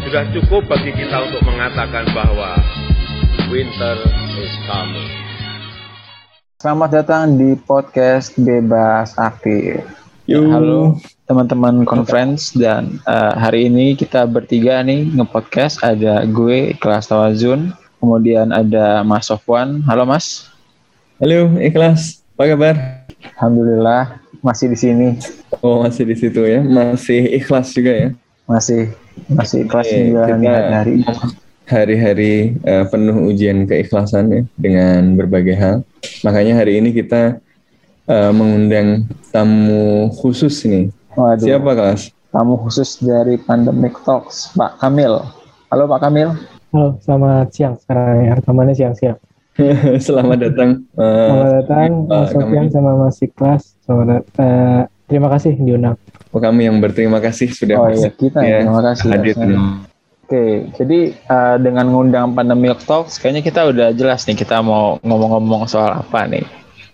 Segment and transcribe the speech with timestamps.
[0.00, 2.56] Sudah cukup bagi kita untuk mengatakan bahwa
[3.52, 4.00] winter
[4.40, 5.12] is coming.
[6.56, 9.84] Selamat datang di podcast Bebas Aktif.
[10.24, 10.48] Yo.
[10.48, 10.96] Halo
[11.28, 18.56] teman-teman conference dan uh, hari ini kita bertiga nih ngepodcast ada gue Kelas Tawazun, kemudian
[18.56, 19.84] ada Mas Sofwan.
[19.84, 20.48] Halo Mas.
[21.20, 22.24] Halo, Ikhlas.
[22.40, 22.74] Apa kabar?
[23.36, 25.08] Alhamdulillah masih di sini.
[25.60, 26.64] Oh, masih di situ ya.
[26.64, 28.08] Masih ikhlas juga ya.
[28.48, 28.96] Masih
[29.28, 30.94] masih kelas Oke, menjalani kita- hari
[31.66, 35.76] Hari-hari eh, penuh ujian keikhlasan ya dengan berbagai hal.
[36.26, 37.38] Makanya hari ini kita
[38.06, 40.90] eh, mengundang tamu khusus nih.
[41.14, 41.46] Waduh.
[41.46, 42.10] Siapa kelas?
[42.30, 45.22] Tamu khusus dari Pandemic Talks, Pak Kamil.
[45.70, 46.34] Halo Pak Kamil.
[46.70, 48.32] Halo, selamat siang sekarang ya.
[48.34, 49.18] Rekamannya siang-siang.
[50.06, 50.70] Selamat datang.
[50.94, 52.74] Eh, Selamat datang Mas Sofian Kamil.
[52.74, 53.62] sama Mas Siklas.
[53.82, 55.94] Selamat eh, terima kasih diundang.
[56.30, 59.08] Oh, kami yang berterima kasih sudah Oh iya, kita ya, ya, terima kasih.
[59.10, 59.34] hadir.
[59.34, 59.58] harusnya.
[60.30, 65.66] Oke, jadi uh, dengan ngundang Pandemic Talks, kayaknya kita udah jelas nih kita mau ngomong-ngomong
[65.66, 66.46] soal apa nih.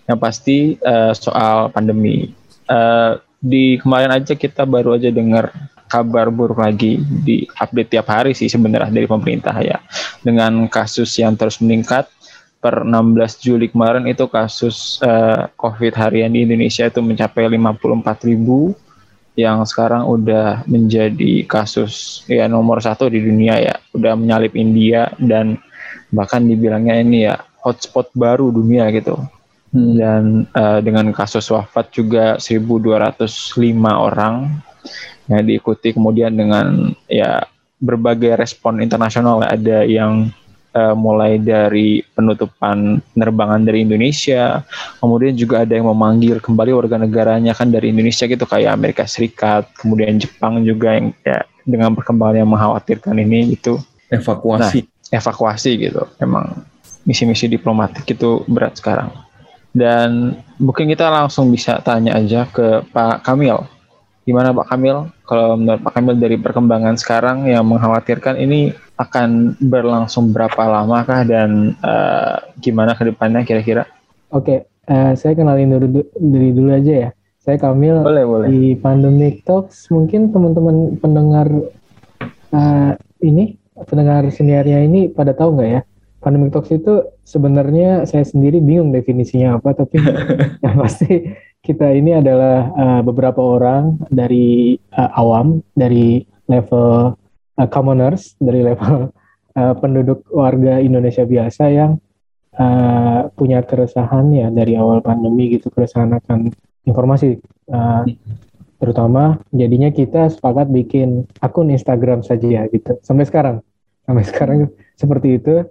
[0.09, 2.33] Yang pasti uh, soal pandemi.
[2.65, 5.53] Uh, di kemarin aja kita baru aja dengar
[5.85, 9.85] kabar buruk lagi di update tiap hari sih sebenarnya dari pemerintah ya.
[10.25, 12.09] Dengan kasus yang terus meningkat
[12.65, 18.73] per 16 Juli kemarin itu kasus uh, COVID harian di Indonesia itu mencapai 54 ribu
[19.37, 23.77] yang sekarang udah menjadi kasus ya nomor satu di dunia ya.
[23.93, 25.61] Udah menyalip India dan
[26.09, 29.21] bahkan dibilangnya ini ya hotspot baru dunia gitu.
[29.77, 29.99] Hmm.
[29.99, 30.23] dan
[30.55, 33.27] eh, dengan kasus wafat juga 1.205
[33.93, 34.63] orang
[35.27, 37.45] yang diikuti kemudian dengan ya
[37.77, 39.45] berbagai respon internasional.
[39.45, 40.33] Ada yang
[40.77, 44.61] eh, mulai dari penutupan penerbangan dari Indonesia
[45.01, 49.73] kemudian juga ada yang memanggil kembali warga negaranya kan dari Indonesia gitu kayak Amerika Serikat
[49.81, 54.87] kemudian Jepang juga yang ya dengan perkembangan yang mengkhawatirkan ini gitu Evakuasi.
[55.11, 56.03] evakuasi gitu.
[56.23, 56.63] Emang
[57.03, 59.11] misi-misi diplomatik itu berat sekarang.
[59.77, 63.61] Dan mungkin kita langsung bisa tanya aja ke Pak Kamil.
[64.27, 65.11] Gimana Pak Kamil?
[65.27, 71.23] Kalau menurut Pak Kamil dari perkembangan sekarang yang mengkhawatirkan ini akan berlangsung berapa lama kah
[71.23, 73.85] dan eh, gimana ke depannya kira-kira?
[74.33, 77.11] Oke, eh, saya kenalin dulu diri dulu aja ya.
[77.47, 78.47] Saya Kamil Boleh, boleh.
[78.51, 79.87] di Pandemic Talks.
[79.95, 81.47] Mungkin teman-teman pendengar
[82.51, 82.93] eh,
[83.23, 83.55] ini,
[83.87, 85.81] pendengar seniornya ini pada tahu nggak ya?
[86.19, 90.03] Pandemic Talks itu sebenarnya saya sendiri bingung definisinya apa, tapi
[90.65, 97.15] yang pasti kita ini adalah eh, beberapa orang dari eh, awam, dari level
[97.59, 99.11] eh, commoners, dari level
[99.57, 101.99] eh, penduduk warga Indonesia biasa yang
[102.57, 106.53] eh, punya keresahan ya dari awal pandemi gitu, keresahan akan
[106.87, 107.41] informasi.
[107.67, 108.03] eh,
[108.77, 113.01] terutama jadinya kita sepakat bikin akun Instagram saja gitu.
[113.01, 113.65] Sampai sekarang.
[114.05, 114.59] Sampai sekarang
[114.95, 115.65] seperti itu.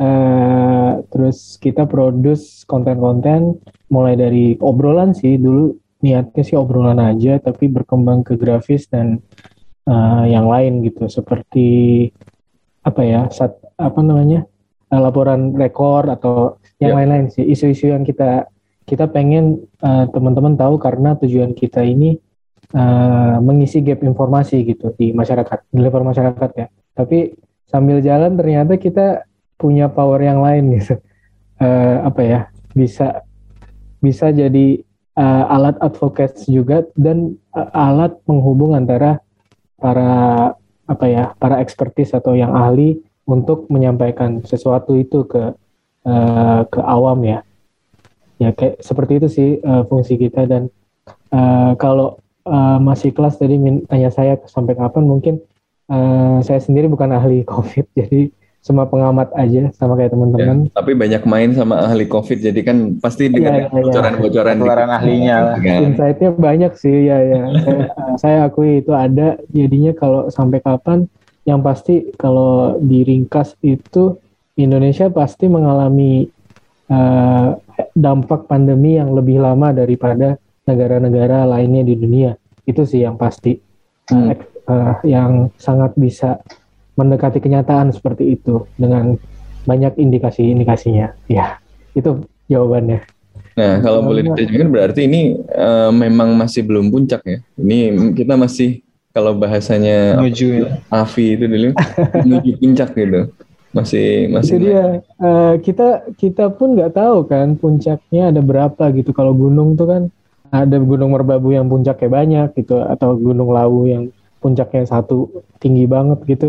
[0.00, 3.60] Eh, terus kita produce konten-konten
[3.92, 5.36] mulai dari obrolan sih.
[5.36, 9.20] Dulu niatnya sih obrolan aja tapi berkembang ke grafis dan
[9.86, 11.06] eh, yang lain gitu.
[11.06, 11.68] Seperti
[12.80, 14.44] apa ya sat, apa namanya
[14.90, 17.04] eh, laporan rekor atau yang Ya.
[17.04, 17.44] lain-lain sih.
[17.44, 18.48] Isu-isu yang kita
[18.88, 22.16] kita pengen eh, teman-teman tahu karena tujuan kita ini
[22.72, 26.66] eh, mengisi gap informasi gitu di masyarakat di level masyarakat ya.
[26.96, 27.36] Tapi
[27.68, 29.22] sambil jalan ternyata kita
[29.54, 30.96] punya power yang lain gitu.
[31.60, 32.40] Eh, apa ya
[32.72, 33.20] bisa
[34.00, 34.80] bisa jadi
[35.12, 39.20] eh, alat advocates juga dan eh, alat penghubung antara
[39.80, 40.54] para
[40.84, 45.54] apa ya para expertise atau yang ahli untuk menyampaikan sesuatu itu ke
[46.06, 47.40] eh, ke awam ya.
[48.40, 50.68] Ya kayak seperti itu sih eh, fungsi kita dan
[51.32, 53.56] eh, kalau eh, masih kelas tadi
[53.88, 55.34] tanya saya sampai kapan mungkin
[55.88, 60.92] eh, saya sendiri bukan ahli covid jadi semua pengamat aja sama kayak Ya, teman-teman tapi
[60.92, 63.82] banyak main sama ahli COVID, jadi kan pasti dengan Iya, iya, iya.
[63.88, 64.98] bocoran-bocoran Ketularan dikit.
[65.00, 65.56] ahlinya lah.
[65.58, 65.80] Kan?
[65.88, 67.82] insight-nya banyak sih ya ya saya,
[68.20, 71.08] saya akui itu ada jadinya kalau sampai kapan
[71.48, 74.20] yang pasti kalau diringkas itu
[74.54, 76.28] Indonesia pasti mengalami
[76.86, 77.48] eh,
[77.96, 80.36] dampak pandemi yang lebih lama daripada
[80.68, 83.56] negara-negara lainnya di dunia itu sih yang pasti
[84.10, 84.34] Hmm.
[84.34, 86.42] Eh, yang sangat bisa
[87.00, 89.16] mendekati kenyataan seperti itu dengan
[89.64, 91.16] banyak indikasi-indikasinya.
[91.32, 91.56] Ya,
[91.96, 93.00] itu jawabannya.
[93.56, 97.38] Nah, kalau boleh diterjemahkan berarti ini uh, memang masih belum puncak ya.
[97.58, 100.68] Ini kita masih kalau bahasanya menuju ya.
[100.88, 101.68] Avi itu dulu
[102.24, 103.20] menuju puncak gitu.
[103.70, 105.02] Masih masih Itu dia.
[105.18, 105.88] Uh, kita
[106.18, 109.10] kita pun nggak tahu kan puncaknya ada berapa gitu.
[109.10, 110.02] Kalau gunung tuh kan
[110.50, 114.10] ada gunung merbabu yang puncaknya banyak gitu atau gunung lawu yang
[114.42, 115.30] puncaknya satu
[115.62, 116.48] tinggi banget gitu.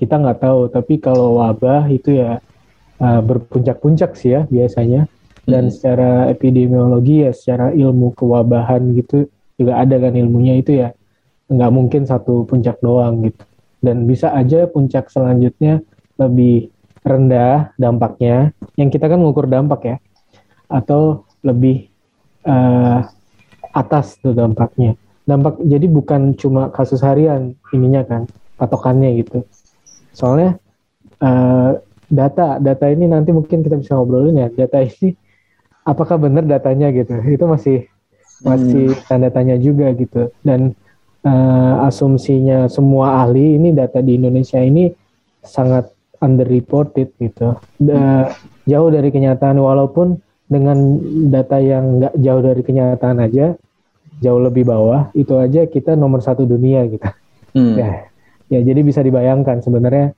[0.00, 0.60] Kita nggak tahu.
[0.72, 2.40] Tapi kalau wabah itu ya
[2.96, 5.04] uh, berpuncak-puncak sih ya biasanya.
[5.44, 5.72] Dan hmm.
[5.76, 9.28] secara epidemiologi ya secara ilmu kewabahan gitu
[9.60, 10.96] juga ada kan ilmunya itu ya.
[11.52, 13.44] Nggak mungkin satu puncak doang gitu.
[13.84, 15.84] Dan bisa aja puncak selanjutnya
[16.16, 16.72] lebih
[17.04, 18.56] rendah dampaknya.
[18.80, 19.96] Yang kita kan mengukur dampak ya.
[20.72, 21.92] Atau lebih
[22.48, 23.04] uh,
[23.76, 24.96] atas tuh dampaknya.
[25.28, 28.22] Dampak jadi bukan cuma kasus harian ininya kan
[28.60, 29.46] patokannya gitu
[30.12, 30.58] soalnya
[31.22, 31.78] uh,
[32.10, 34.48] data data ini nanti mungkin kita bisa ngobrolin ya.
[34.50, 35.14] Data ini
[35.86, 37.14] apakah benar datanya gitu?
[37.22, 37.86] Itu masih
[38.42, 39.06] masih hmm.
[39.06, 40.34] tanda tanya juga gitu.
[40.42, 40.74] Dan
[41.22, 44.90] uh, asumsinya semua ahli ini data di Indonesia ini
[45.40, 45.88] sangat
[46.20, 47.56] underreported gitu.
[47.80, 48.28] Da,
[48.68, 50.20] jauh dari kenyataan walaupun
[50.50, 50.98] dengan
[51.30, 53.54] data yang nggak jauh dari kenyataan aja
[54.20, 57.06] jauh lebih bawah itu aja kita nomor satu dunia gitu.
[57.50, 57.74] Hmm.
[57.74, 58.09] ya
[58.50, 60.12] ya jadi bisa dibayangkan sebenarnya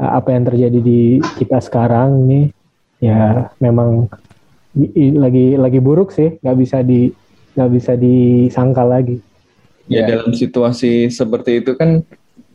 [0.00, 2.40] uh, apa yang terjadi di kita sekarang ini
[2.98, 4.08] ya memang
[5.20, 7.12] lagi lagi buruk sih nggak bisa di
[7.54, 9.22] nggak bisa disangkal lagi.
[9.86, 10.16] Ya, ya.
[10.16, 12.02] dalam situasi seperti itu kan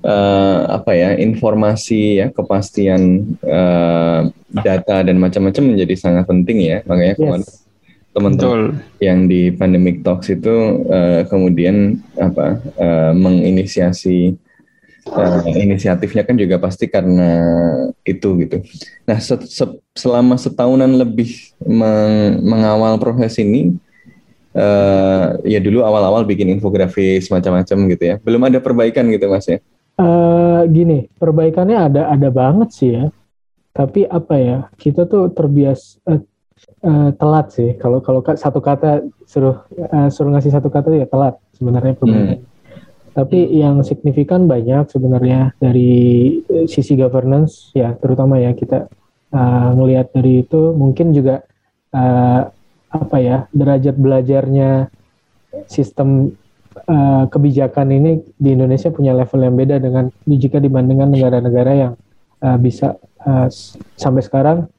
[0.04, 6.78] uh, apa ya informasi ya kepastian uh, data dan macam-macam menjadi sangat penting ya.
[6.84, 7.64] Makanya yes.
[8.12, 14.36] teman-teman yang di pandemic talks itu uh, kemudian apa uh, menginisiasi
[15.12, 17.30] uh, inisiatifnya kan juga pasti karena
[18.06, 18.62] itu gitu.
[19.06, 19.66] Nah, se se
[19.98, 23.76] selama setahunan lebih meng mengawal proses ini,
[24.56, 28.16] uh, ya dulu awal-awal bikin infografis macam-macam gitu ya.
[28.22, 29.60] Belum ada perbaikan gitu mas ya?
[30.00, 33.06] Uh, gini, perbaikannya ada ada banget sih ya.
[33.76, 36.20] Tapi apa ya, kita tuh terbias uh,
[36.84, 37.76] uh, telat sih.
[37.78, 42.42] Kalau kalau satu kata suruh uh, suruh ngasih satu kata ya telat sebenarnya perbaikan.
[42.42, 42.49] Hmm
[43.20, 45.92] tapi yang signifikan banyak sebenarnya dari
[46.40, 48.88] eh, sisi governance ya terutama ya kita
[49.36, 51.44] uh, ngelihat dari itu mungkin juga
[51.92, 52.48] uh,
[52.88, 54.88] apa ya derajat belajarnya
[55.68, 56.32] sistem
[56.88, 61.94] uh, kebijakan ini di Indonesia punya level yang beda dengan jika dibandingkan negara-negara yang
[62.40, 62.96] uh, bisa
[63.28, 63.52] uh,
[64.00, 64.72] sampai sekarang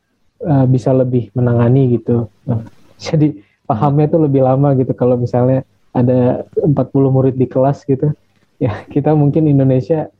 [0.49, 2.25] uh, bisa lebih menangani gitu.
[2.49, 2.65] Nah,
[3.05, 3.37] jadi
[3.69, 5.61] pahamnya itu lebih lama gitu kalau misalnya
[5.93, 6.73] ada 40
[7.13, 8.17] murid di kelas gitu
[8.61, 10.13] ya kita mungkin Indonesia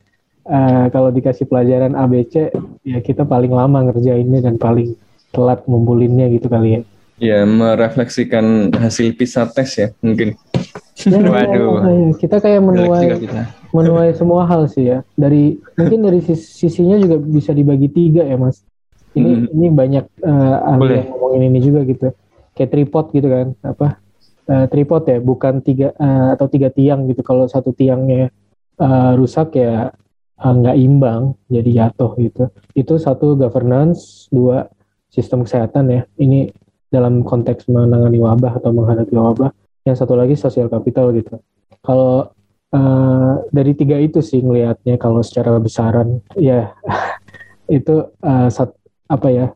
[0.49, 2.49] uh, kalau dikasih pelajaran ABC
[2.81, 4.97] ya kita paling lama ngerjainnya dan paling
[5.31, 6.81] telat ngumpulinnya gitu kali ya.
[7.21, 10.33] Ya, merefleksikan hasil PISA test ya mungkin.
[11.05, 11.85] Ya, Waduh.
[11.85, 13.29] Ya, kita kayak menuai
[13.69, 15.05] menuai semua hal sih ya.
[15.13, 18.65] Dari mungkin dari sisinya juga bisa dibagi tiga ya mas.
[19.13, 19.53] Ini hmm.
[19.53, 22.09] ini banyak uh, ahli yang ngomongin ini juga gitu.
[22.57, 24.01] Kayak tripod gitu kan, apa
[24.47, 27.21] uh, tripod ya, bukan tiga uh, atau tiga tiang gitu.
[27.21, 28.31] Kalau satu tiangnya
[28.81, 29.91] uh, rusak ya
[30.41, 32.43] nggak uh, imbang, jadi jatuh gitu.
[32.73, 34.65] Itu satu governance, dua
[35.11, 36.01] sistem kesehatan ya.
[36.17, 36.49] Ini
[36.89, 39.51] dalam konteks menangani wabah atau menghadapi wabah.
[39.85, 41.41] Yang satu lagi sosial kapital gitu.
[41.81, 42.29] Kalau
[42.73, 46.73] uh, dari tiga itu sih ngelihatnya kalau secara besaran ya
[47.69, 48.73] itu uh, sat,
[49.07, 49.47] apa ya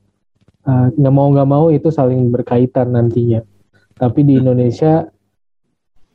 [0.65, 3.45] nggak uh, mau nggak mau itu saling berkaitan nantinya
[3.95, 5.07] tapi di Indonesia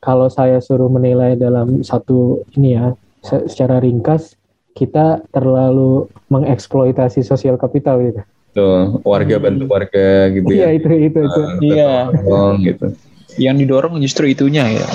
[0.00, 4.36] kalau saya suruh menilai dalam satu ini ya secara ringkas
[4.72, 8.20] kita terlalu mengeksploitasi sosial kapital gitu.
[8.50, 10.72] Tuh, warga bantu warga gitu ya.
[10.72, 11.40] Iya, itu itu itu.
[11.40, 11.94] Uh, iya.
[12.64, 12.86] gitu.
[13.38, 14.86] Yang didorong justru itunya ya.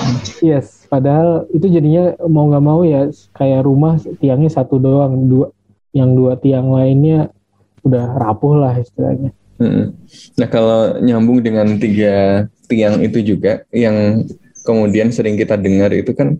[0.44, 5.48] Yes, padahal itu jadinya mau nggak mau ya kayak rumah tiangnya satu doang, dua
[5.96, 7.32] yang dua tiang lainnya
[7.80, 9.32] udah rapuh lah istilahnya.
[9.56, 9.96] Hmm.
[10.36, 14.26] Nah kalau nyambung dengan tiga tiang itu juga yang
[14.66, 16.36] kemudian sering kita dengar itu kan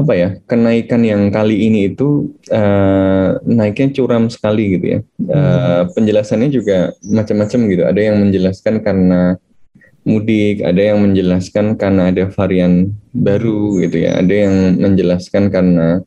[0.00, 4.98] apa ya kenaikan yang kali ini itu uh, naiknya curam sekali gitu ya.
[5.28, 7.82] Uh, penjelasannya juga macam-macam gitu.
[7.84, 9.36] Ada yang menjelaskan karena
[10.08, 14.24] mudik ada yang menjelaskan karena ada varian baru gitu ya.
[14.24, 16.00] Ada yang menjelaskan karena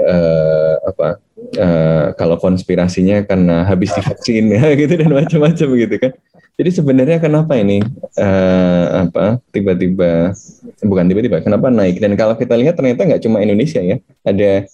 [0.00, 1.20] uh, apa
[1.60, 6.12] uh, kalau konspirasinya karena habis divaksin ya gitu dan macam-macam gitu kan
[6.56, 7.82] jadi sebenarnya kenapa ini
[8.16, 10.34] uh, apa tiba-tiba
[10.80, 14.64] bukan tiba-tiba kenapa naik dan kalau kita lihat ternyata nggak cuma Indonesia ya ada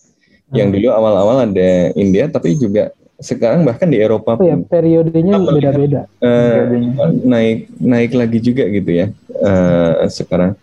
[0.54, 5.74] Yang dulu awal-awal ada India, tapi juga sekarang bahkan di Eropa Oh ya, periodenya melihat-
[5.74, 6.00] beda-beda.
[6.22, 6.62] eh,
[7.26, 9.06] naik naik lagi juga gitu ya.
[9.26, 10.54] Eh, sekarang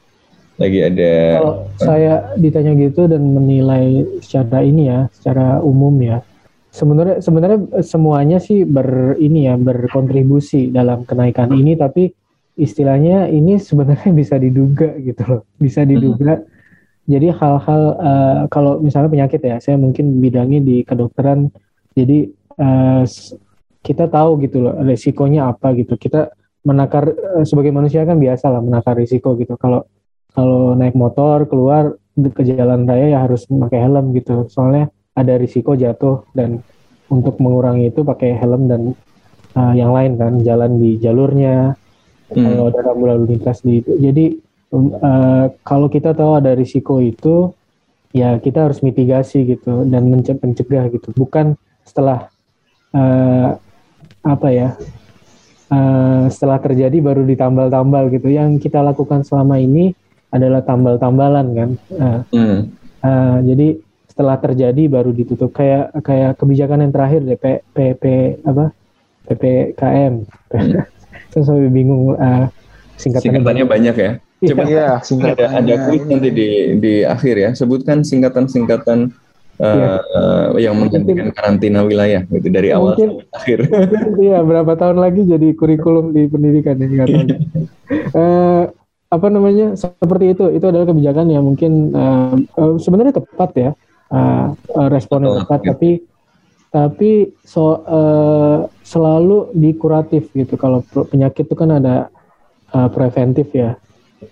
[0.55, 6.23] lagi ada Kalau saya ditanya gitu dan menilai secara ini ya, secara umum ya,
[6.73, 12.09] sebenarnya sebenarnya semuanya sih ber ini ya berkontribusi dalam kenaikan ini, tapi
[12.57, 16.41] istilahnya ini sebenarnya bisa diduga gitu loh, bisa diduga.
[17.03, 21.51] Jadi hal-hal eh, kalau misalnya penyakit ya, saya mungkin bidangnya di kedokteran,
[21.93, 23.35] jadi eh, s-
[23.83, 25.99] kita tahu gitu loh resikonya apa gitu.
[25.99, 26.31] Kita
[26.63, 29.59] menakar eh, sebagai manusia kan biasa lah menakar risiko gitu.
[29.59, 29.83] Kalau
[30.33, 35.77] kalau naik motor keluar ke jalan raya ya harus pakai helm gitu soalnya ada risiko
[35.77, 36.61] jatuh dan
[37.09, 38.81] untuk mengurangi itu pakai helm dan
[39.53, 41.77] uh, yang lain kan jalan di jalurnya
[42.33, 42.49] Hmm.
[42.49, 43.93] kalau ada rambu lalu lintas di itu.
[44.01, 44.25] Jadi
[44.73, 47.53] uh, kalau kita tahu ada risiko itu
[48.13, 51.13] ya kita harus mitigasi gitu dan mence- mencegah gitu.
[51.13, 51.53] Bukan
[51.85, 52.33] setelah
[52.93, 53.57] uh,
[54.23, 54.69] apa ya
[55.69, 58.33] uh, setelah terjadi baru ditambal-tambal gitu.
[58.33, 59.93] Yang kita lakukan selama ini
[60.33, 61.69] adalah tambal-tambalan kan.
[61.93, 62.59] Uh, hmm,
[63.05, 63.77] uh, jadi
[64.13, 68.03] setelah terjadi baru ditutup kayak kayak kebijakan yang terakhir deh P, PP
[68.45, 68.69] apa
[69.25, 70.13] PPKM
[71.33, 72.45] saya sampai bingung uh,
[72.93, 74.11] singkatannya, singkatannya banyak ya.
[74.43, 74.87] Coba Iya,
[75.33, 77.49] ada ada kuis nanti di di akhir ya.
[77.55, 79.09] Sebutkan singkatan-singkatan
[79.57, 79.89] eh, Iya.
[80.03, 83.59] eh, yang menggantikan karantina wilayah gitu dari awal Mungkin- sampai akhir.
[84.29, 87.23] Iya, berapa tahun lagi jadi kurikulum di pendidikan ya nggak tahu.
[88.13, 88.63] Eh,
[89.09, 89.73] apa namanya?
[89.73, 90.43] Seperti itu.
[90.53, 93.71] Itu adalah kebijakan yang mungkin eh, eh, sebenarnya tepat ya.
[94.13, 94.47] Eh,
[94.93, 95.67] responnya Betul, tepat, ya.
[95.73, 95.89] tapi
[96.69, 97.11] tapi
[97.45, 100.53] so eh, selalu di kuratif gitu.
[100.53, 102.13] Kalau penyakit itu kan ada
[102.69, 103.73] eh, preventif ya.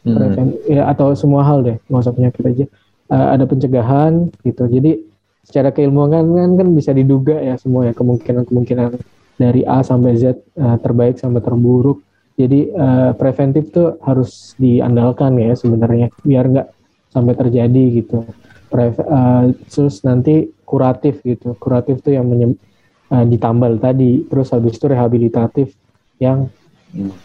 [0.05, 0.15] Hmm.
[0.15, 2.65] Preven- ya atau semua hal deh, nggak usah penyakit aja.
[3.11, 4.69] Eh, ada pencegahan gitu.
[4.69, 5.01] Jadi
[5.41, 9.01] secara keilmuan kan, kan kan bisa diduga ya semua ya kemungkinan-kemungkinan
[9.41, 12.05] dari A sampai Z eh, terbaik sampai terburuk.
[12.37, 16.67] Jadi eh, preventif tuh harus diandalkan ya sebenarnya biar nggak
[17.09, 18.21] sampai terjadi gitu.
[18.71, 21.59] Pre- eh, terus nanti kuratif gitu.
[21.59, 22.59] Kuratif tuh yang menyem-
[23.11, 24.23] eh, ditambal tadi.
[24.31, 25.75] Terus habis itu rehabilitatif
[26.23, 26.47] yang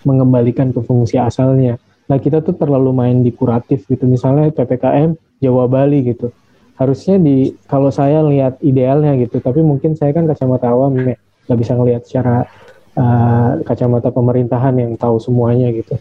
[0.03, 1.79] mengembalikan ke fungsi asalnya.
[2.07, 4.07] Nah kita tuh terlalu main di kuratif gitu.
[4.07, 6.31] Misalnya ppkm Jawa Bali gitu.
[6.77, 9.43] Harusnya di kalau saya lihat idealnya gitu.
[9.43, 11.17] Tapi mungkin saya kan kacamata awam ya,
[11.49, 12.47] nggak bisa ngelihat secara
[12.95, 15.99] uh, kacamata pemerintahan yang tahu semuanya gitu.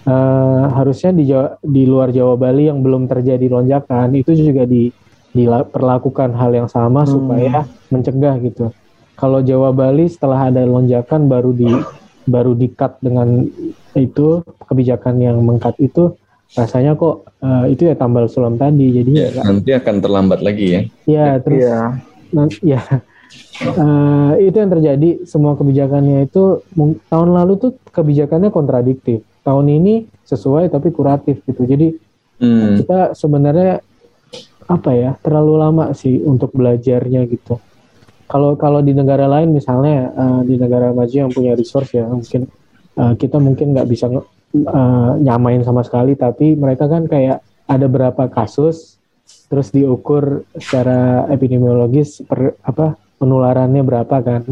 [0.00, 4.88] Uh, harusnya di Jawa- di luar Jawa Bali yang belum terjadi lonjakan itu juga di
[5.30, 7.12] diperlakukan hal yang sama Hmm.
[7.20, 8.72] supaya mencegah gitu.
[9.14, 11.68] Kalau Jawa Bali setelah ada lonjakan baru di
[12.24, 13.44] baru di-cut dengan
[13.92, 16.16] itu kebijakan yang mengkat itu
[16.56, 20.66] rasanya kok uh, itu ya tambal sulam tadi jadi Ya, ya, nanti akan terlambat lagi
[20.72, 20.80] ya.
[21.06, 21.78] ya terus Iya.
[22.30, 22.80] Nah, ya
[23.60, 25.28] Eh, itu yang terjadi.
[25.28, 26.64] Semua kebijakannya itu
[27.12, 29.20] tahun lalu tuh kebijakannya kontradiktif.
[29.44, 31.64] Tahun ini sesuai tapi kuratif gitu.
[31.64, 31.88] Jadi
[32.40, 32.80] Hmm.
[32.80, 33.84] kita sebenarnya
[34.64, 37.60] apa ya terlalu lama sih untuk belajarnya gitu.
[38.24, 42.48] Kalau kalau di negara lain misalnya eh, di negara maju yang punya resource ya mungkin
[42.96, 46.16] eh, kita mungkin nggak bisa eh, nyamain sama sekali.
[46.16, 48.96] Tapi mereka kan kayak ada berapa kasus
[49.52, 54.42] terus diukur secara epidemiologis per apa penularannya berapa kan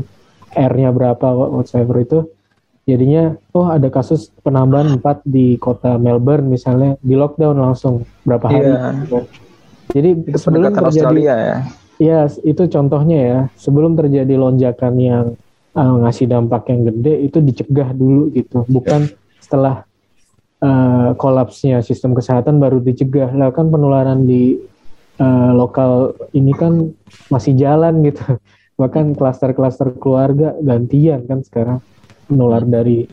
[0.52, 2.18] R-nya berapa whatever itu
[2.84, 8.72] jadinya oh ada kasus penambahan 4 di kota Melbourne misalnya di lockdown langsung berapa hari
[8.72, 8.76] Iya.
[8.76, 9.24] gitu kan.
[9.92, 11.56] jadi Itu sebelum terjadi Australia ya.
[12.00, 15.24] ya itu contohnya ya sebelum terjadi lonjakan yang
[15.76, 19.08] uh, ngasih dampak yang gede itu dicegah dulu gitu bukan
[19.40, 19.84] setelah
[20.64, 24.56] uh, kolapsnya sistem kesehatan baru dicegah lah kan penularan di
[25.18, 25.92] uh, lokal
[26.32, 26.90] ini kan
[27.28, 28.22] masih jalan gitu
[28.80, 31.78] bahkan klaster-klaster keluarga gantian kan sekarang
[32.28, 33.06] nular dari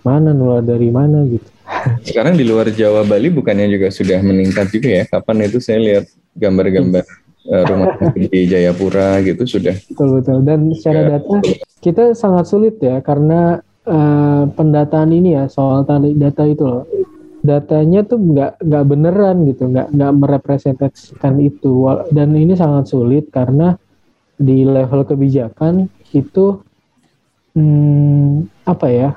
[0.00, 1.48] mana nular dari mana gitu
[2.06, 5.04] Sekarang di luar Jawa Bali bukannya juga sudah meningkat juga ya?
[5.04, 7.02] Kapan itu saya lihat gambar-gambar
[7.44, 9.74] eh, rumah sakit di Jayapura gitu sudah.
[9.90, 11.18] betul betul dan secara Ya.
[11.18, 11.36] data
[11.80, 16.86] kita sangat sulit ya karena eh, pendataan ini ya soal tadi data itu loh
[17.46, 23.78] datanya tuh nggak nggak beneran gitu nggak nggak merepresentasikan itu dan ini sangat sulit karena
[24.36, 26.60] di level kebijakan itu
[27.54, 29.10] hmm, apa ya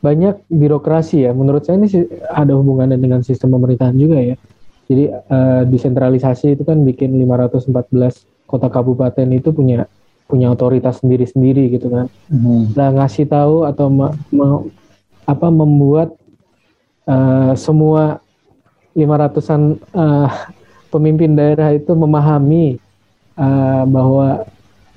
[0.00, 4.36] banyak birokrasi ya menurut saya ini ada hubungannya dengan sistem pemerintahan juga ya
[4.90, 9.86] jadi eh, desentralisasi itu kan bikin 514 kota kabupaten itu punya
[10.26, 12.06] punya otoritas sendiri-sendiri gitu kan.
[12.26, 12.74] Hmm.
[12.74, 14.66] Nah ngasih tahu atau me- me-
[15.26, 16.14] apa membuat
[17.10, 18.22] eh, semua
[18.94, 20.30] 500-an eh,
[20.90, 22.76] pemimpin daerah itu memahami
[23.38, 24.44] uh, bahwa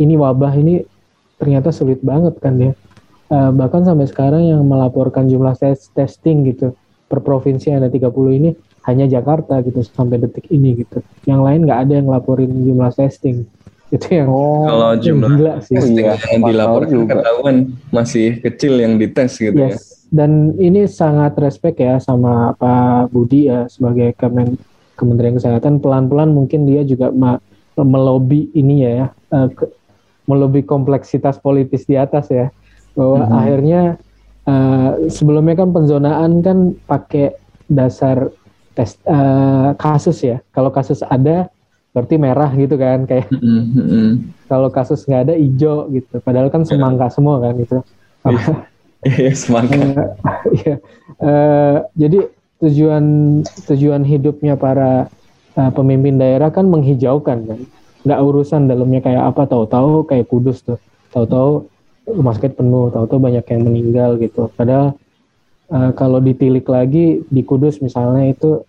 [0.02, 0.84] ini wabah ini
[1.38, 2.74] ternyata sulit banget kan ya.
[3.32, 6.76] Uh, bahkan sampai sekarang yang melaporkan jumlah tes testing gitu
[7.08, 8.10] per provinsi ada 30
[8.42, 8.50] ini
[8.84, 11.00] hanya Jakarta gitu sampai detik ini gitu.
[11.30, 13.48] Yang lain nggak ada yang laporin jumlah testing.
[13.94, 15.78] Itu yang oh, kalau jumlah gila sih.
[15.78, 17.56] Oh, iya, yang dilaporkan ketahuan
[17.94, 19.70] masih kecil yang dites gitu yes.
[19.70, 19.78] ya.
[20.14, 24.58] Dan ini sangat respect ya sama Pak Budi ya sebagai Kemen
[24.98, 27.10] Kementerian Kesehatan pelan-pelan mungkin dia juga
[27.78, 29.66] melobi ini ya, uh, ke,
[30.30, 32.54] melobi kompleksitas politis di atas ya
[32.94, 33.40] bahwa mm-hmm.
[33.42, 33.82] akhirnya
[34.46, 37.34] uh, sebelumnya kan penzonaan kan pakai
[37.70, 38.30] dasar
[38.74, 41.50] tes uh, kasus ya kalau kasus ada
[41.94, 44.34] berarti merah gitu kan kayak mm-hmm.
[44.50, 46.18] kalau kasus nggak ada hijau gitu.
[46.26, 46.70] Padahal kan iya.
[46.74, 47.78] semangka semua kan itu
[49.04, 50.16] Iya, semangka.
[50.24, 50.80] Uh,
[51.22, 52.24] uh, jadi
[52.64, 53.04] tujuan
[53.68, 55.12] tujuan hidupnya para
[55.60, 57.60] uh, pemimpin daerah kan menghijaukan kan?
[58.04, 60.80] Nggak urusan dalamnya kayak apa tahu-tahu kayak kudus tuh.
[61.12, 61.68] Tahu-tahu
[62.10, 64.48] rumah sakit penuh tahu-tahu banyak yang meninggal gitu.
[64.56, 64.96] Padahal
[65.68, 68.64] uh, kalau ditilik lagi di kudus misalnya itu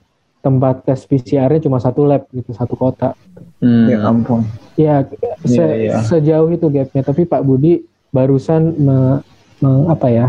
[0.45, 3.17] tempat tes PCR-nya cuma satu lab gitu satu kota
[3.65, 3.89] hmm.
[3.89, 4.45] ya ampun
[4.77, 5.01] ya
[5.49, 5.95] se ya, ya.
[6.05, 7.81] sejauh itu gapnya tapi Pak Budi
[8.13, 9.25] barusan me,
[9.65, 10.27] me, apa ya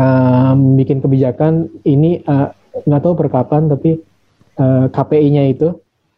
[0.00, 2.48] uh, bikin kebijakan ini uh,
[2.88, 4.02] nggak tahu per kapan tapi
[4.58, 5.68] uh, eh, KPI-nya itu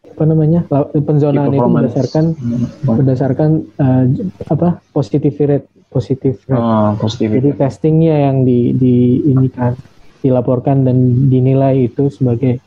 [0.09, 0.65] apa namanya
[1.05, 2.65] penzonaan itu berdasarkan hmm.
[2.89, 4.05] berdasarkan uh,
[4.49, 6.57] apa positif rate positif rate.
[6.57, 9.77] Oh, Jadi testingnya yang di, di ini kan
[10.25, 12.57] dilaporkan dan dinilai itu sebagai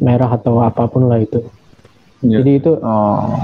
[0.00, 1.44] merah atau apa pun lah itu.
[2.24, 2.40] Yeah.
[2.42, 3.36] Jadi itu oh.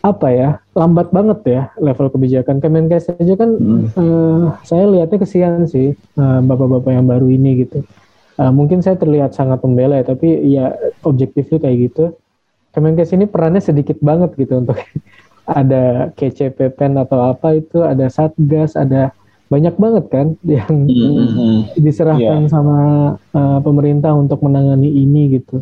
[0.00, 3.84] apa ya lambat banget ya level kebijakan Kemenkes saja kan hmm.
[4.00, 7.84] uh, saya lihatnya kesian sih bapak bapak-bapak yang baru ini gitu
[8.40, 10.72] Uh, mungkin saya terlihat sangat pembela ya, tapi ya
[11.04, 12.16] objektifnya kayak gitu.
[12.72, 14.80] Kemenkes ini perannya sedikit banget gitu untuk
[15.60, 19.12] ada KCPPEN atau apa itu, ada Satgas, ada
[19.52, 21.76] banyak banget kan yang mm-hmm.
[21.84, 22.48] diserahkan yeah.
[22.48, 22.78] sama
[23.36, 25.60] uh, pemerintah untuk menangani ini gitu.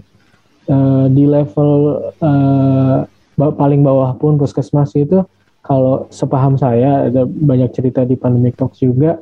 [0.68, 3.08] Uh, di level uh,
[3.40, 5.24] paling bawah pun puskesmas itu
[5.64, 9.16] kalau sepaham saya ada banyak cerita di pandemic talks juga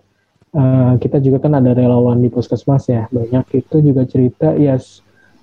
[0.59, 4.74] uh, kita juga kan ada relawan di puskesmas ya banyak itu juga cerita ya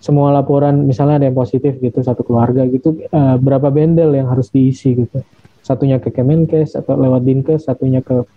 [0.04, 4.52] semua laporan misalnya ada yang positif gitu satu keluarga gitu uh, berapa bendel yang harus
[4.52, 5.24] diisi gitu
[5.64, 8.28] satunya ke Kemenkes atau lewat Dinkes satunya ke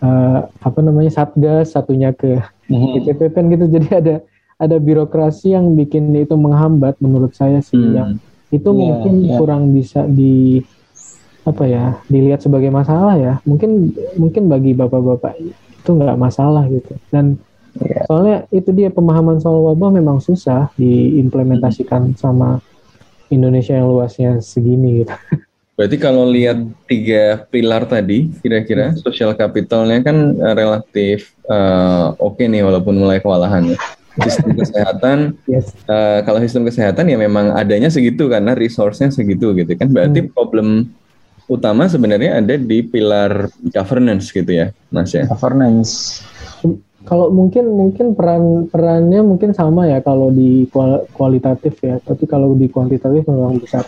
[0.00, 2.40] uh, apa namanya Satgas satunya ke
[2.72, 3.36] mm-hmm.
[3.36, 4.14] kan gitu jadi ada
[4.60, 7.94] ada birokrasi yang bikin itu menghambat menurut saya sih mm.
[7.96, 8.10] yang
[8.52, 9.38] itu yeah, mungkin yeah.
[9.40, 10.60] kurang bisa di
[11.48, 17.40] apa ya dilihat sebagai masalah ya mungkin mungkin bagi bapak-bapak itu nggak masalah gitu dan
[17.80, 18.04] yeah.
[18.04, 22.60] soalnya itu dia pemahaman soal wabah memang susah diimplementasikan sama
[23.30, 25.14] Indonesia yang luasnya segini gitu.
[25.78, 29.00] Berarti kalau lihat tiga pilar tadi, kira-kira hmm.
[29.00, 33.78] social capitalnya kan eh, relatif uh, oke okay nih walaupun mulai kewalahan ya.
[34.18, 35.70] Sistem kesehatan, yes.
[35.86, 39.86] uh, kalau sistem kesehatan ya memang adanya segitu karena resource-nya segitu gitu kan.
[39.86, 40.34] Berarti hmm.
[40.34, 40.90] problem
[41.46, 45.30] utama sebenarnya ada di pilar governance gitu ya, Mas ya.
[45.30, 46.22] Governance.
[47.06, 50.66] Kalau mungkin mungkin peran perannya mungkin sama ya kalau di
[51.14, 53.86] kualitatif ya, tapi kalau di kuantitatif memang besar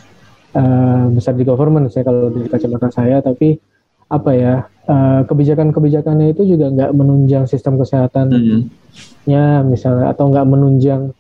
[0.55, 3.59] uh, besar di government saya kalau di kacamata saya, tapi
[4.13, 4.55] apa ya
[4.93, 9.65] uh, kebijakan-kebijakannya itu juga nggak menunjang sistem kesehatannya hmm.
[9.65, 11.17] misalnya atau nggak menunjang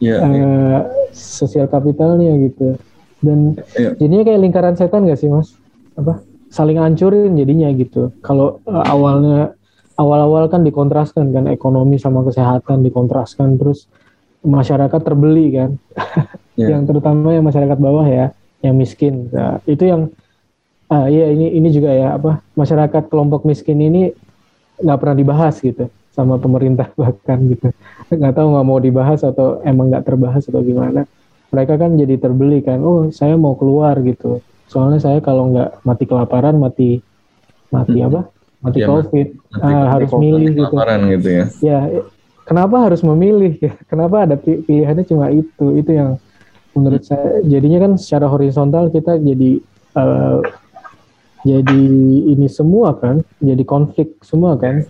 [0.00, 0.80] yeah, uh, yeah.
[1.12, 2.80] sosial kapitalnya gitu
[3.20, 3.92] dan yeah.
[4.00, 5.52] jadinya kayak lingkaran setan gak sih mas
[5.96, 9.52] apa saling hancurin jadinya gitu kalau uh, awalnya
[9.96, 13.88] awal-awal kan dikontraskan kan ekonomi sama kesehatan dikontraskan terus
[14.44, 15.70] masyarakat terbeli kan
[16.60, 16.76] yeah.
[16.76, 18.32] yang terutama yang masyarakat bawah ya
[18.64, 20.08] yang miskin nah, itu yang
[20.90, 24.12] uh, iya ini ini juga ya apa masyarakat kelompok miskin ini
[24.76, 27.68] nggak pernah dibahas gitu sama pemerintah bahkan gitu.
[28.08, 31.04] Nggak tahu nggak mau dibahas atau emang nggak terbahas atau gimana.
[31.52, 34.40] Mereka kan jadi terbeli kan oh saya mau keluar gitu.
[34.66, 37.04] Soalnya saya kalau nggak mati kelaparan mati
[37.70, 38.08] mati hmm.
[38.08, 38.20] apa?
[38.64, 39.28] Mati ya, covid.
[39.36, 40.74] mati, uh, harus COVID, milih gitu.
[41.12, 41.44] gitu ya.
[41.60, 41.78] Ya
[42.48, 43.52] kenapa harus memilih?
[43.66, 45.66] Ya kenapa ada pilihannya cuma itu?
[45.78, 46.10] Itu yang
[46.72, 47.08] menurut hmm.
[47.08, 49.60] saya jadinya kan secara horizontal kita jadi
[49.96, 50.40] uh,
[51.46, 51.80] jadi
[52.34, 54.82] ini semua kan jadi konflik semua kan.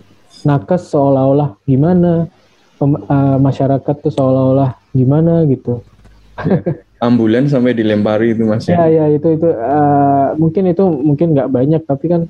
[0.45, 2.29] Nakes seolah-olah gimana
[2.77, 5.85] pem, uh, masyarakat tuh seolah-olah gimana gitu.
[6.37, 6.61] Ya.
[6.97, 8.89] ambulan sampai dilempari itu mas ya?
[8.89, 12.21] Ya itu itu uh, mungkin itu mungkin nggak banyak tapi kan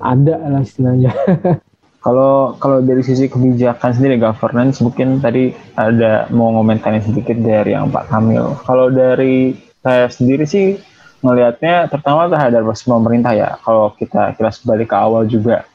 [0.00, 1.14] ada lah istilahnya.
[2.00, 7.92] Kalau kalau dari sisi kebijakan sendiri governance mungkin tadi ada mau ngomentarin sedikit dari yang
[7.92, 8.56] Pak Kamil.
[8.64, 9.52] Kalau dari
[9.84, 10.80] saya sendiri sih
[11.20, 13.56] ngelihatnya terutama terhadap pemerintah ya.
[13.60, 15.68] Kalau kita kilas balik ke awal juga,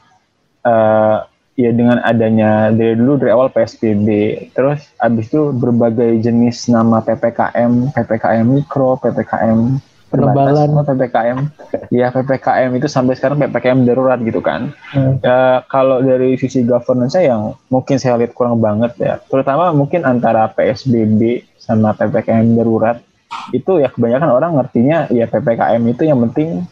[0.66, 4.08] uh, ya dengan adanya dari dulu dari awal PSBB,
[4.52, 10.70] terus abis itu berbagai jenis nama ppkm, ppkm mikro, ppkm Penebalan.
[10.86, 11.38] ppkm,
[11.90, 14.70] ya ppkm itu sampai sekarang ppkm darurat gitu kan.
[14.94, 15.18] Hmm.
[15.18, 20.46] Ya, kalau dari sisi governance yang mungkin saya lihat kurang banget ya, terutama mungkin antara
[20.54, 23.02] PSBB sama ppkm darurat
[23.54, 26.66] itu ya kebanyakan orang ngertinya ya ppkm itu yang penting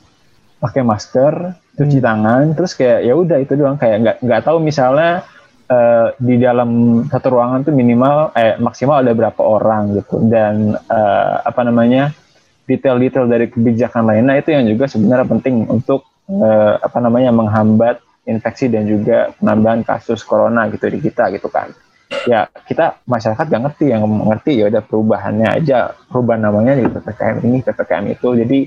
[0.59, 1.35] pakai masker,
[1.77, 3.77] cuci tangan, terus kayak ya udah itu doang.
[3.77, 5.20] Kayak nggak nggak tahu misalnya
[5.68, 10.24] eh, di dalam satu ruangan tuh minimal eh maksimal ada berapa orang gitu.
[10.24, 12.16] Dan eh, apa namanya
[12.64, 18.72] detail-detail dari kebijakan lainnya itu yang juga sebenarnya penting untuk eh, apa namanya menghambat infeksi
[18.72, 21.77] dan juga penambahan kasus corona gitu di kita gitu kan
[22.24, 25.92] ya kita masyarakat gak ngerti yang mengerti ya udah perubahannya aja.
[26.09, 28.29] Perubahan namanya di ppkm ini ppkm itu.
[28.38, 28.59] Jadi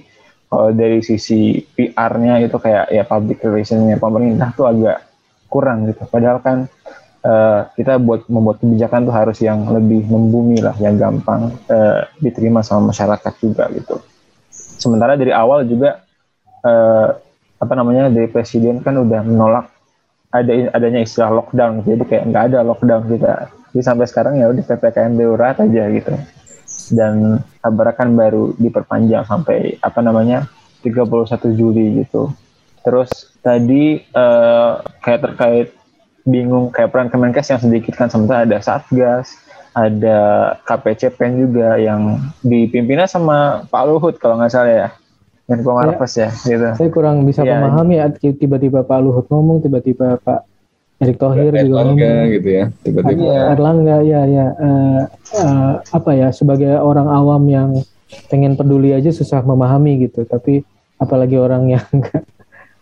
[0.48, 5.04] kalau dari sisi PR-nya itu kayak ya public relations-nya pemerintah tuh agak
[5.52, 6.08] kurang gitu.
[6.08, 6.58] Padahal kan
[7.24, 12.64] eh, kita buat membuat kebijakan tuh harus yang lebih membumi lah yang gampang eh, diterima
[12.64, 14.00] sama masyarakat juga gitu.
[14.56, 16.00] Sementara dari awal juga
[16.64, 17.10] eh,
[17.58, 19.77] apa namanya dari presiden kan udah menolak
[20.32, 24.63] ada adanya istilah lockdown jadi kayak nggak ada lockdown kita jadi sampai sekarang ya udah
[24.66, 26.13] ppkm darurat aja gitu.
[26.98, 30.50] Dan kabar kan baru diperpanjang sampai apa namanya
[30.82, 31.06] 31
[31.54, 32.32] Juli gitu.
[32.82, 34.72] Terus tadi eh,
[35.04, 35.68] kayak terkait
[36.26, 39.30] bingung kayak peran Kemenkes yang sedikit kan sementara ada Satgas
[39.78, 40.20] ada
[40.66, 44.88] KPCPEN juga yang dipimpinnya sama Pak Luhut kalau nggak salah ya
[45.48, 47.58] Menko Marves ya gitu Saya kurang bisa Iya.
[47.58, 50.44] memahami ya tiba-tiba Pak Luhut ngomong, tiba-tiba Pak
[50.98, 52.34] Erick Thohir juga Erlangga ngomong.
[52.34, 53.42] gitu ya tiba-tiba Iya.
[53.54, 55.02] Erlangga ya ya eh,
[55.38, 57.70] eh, apa ya sebagai orang awam yang
[58.28, 60.64] pengen peduli aja susah memahami gitu tapi
[60.98, 62.24] apalagi orang yang nggak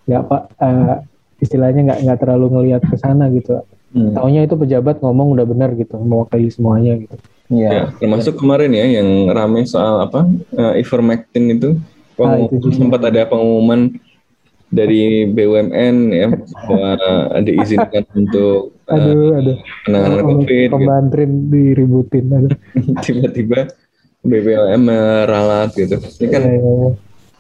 [0.05, 0.95] nggak pak eh,
[1.37, 4.11] istilahnya nggak nggak terlalu ngelihat ke sana gitu Hmm.
[4.11, 7.15] taunya itu pejabat ngomong udah benar gitu mewakili semuanya gitu
[7.47, 7.69] Iya.
[7.69, 11.79] Ya, termasuk kemarin ya yang ramai soal apa eh, ivermectin itu
[12.15, 12.73] Pengumuman- juga.
[12.73, 13.81] sempat ada pengumuman
[14.67, 16.89] dari BUMN ya bahwa
[17.39, 20.73] diizinkan untuk aduh aduh penanganan Om- COVID gitu.
[20.73, 22.57] pembantrin diributin aduh.
[23.05, 23.59] tiba-tiba
[24.21, 26.01] BPOM meralat gitu.
[26.17, 26.73] Ini kan Ya, ya,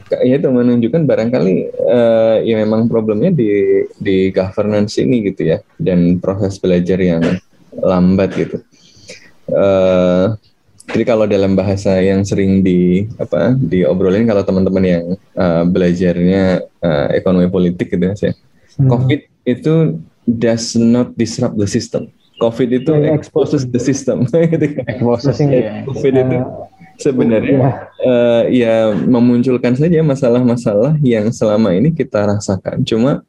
[0.05, 0.17] ya.
[0.21, 3.49] ya itu menunjukkan barangkali eh, ya memang problemnya di
[3.97, 7.25] di governance ini gitu ya dan proses belajar yang
[7.73, 8.61] lambat gitu.
[9.49, 10.25] Eh,
[10.85, 17.07] jadi kalau dalam bahasa yang sering di apa diobrolin kalau teman-teman yang eh, belajarnya eh,
[17.17, 18.33] ekonomi politik gitu ya,
[18.75, 18.91] Hmm.
[18.91, 19.73] COVID itu
[20.27, 22.11] does not disrupt the system.
[22.43, 24.27] COVID itu Ya, ya, exposes the system.
[24.51, 24.83] gitu kan.
[24.83, 25.87] Exposes, iya.
[25.87, 26.43] COVID itu Eh,
[26.99, 27.71] sebenarnya ya.
[28.03, 32.83] eh, ya memunculkan saja masalah-masalah yang selama ini kita rasakan.
[32.83, 33.23] Cuma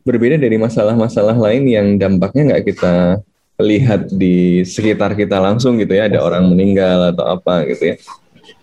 [0.00, 3.20] berbeda dari masalah-masalah lain yang dampaknya nggak kita
[3.56, 6.08] lihat di sekitar kita langsung gitu ya.
[6.08, 7.96] Ada orang meninggal atau apa gitu ya.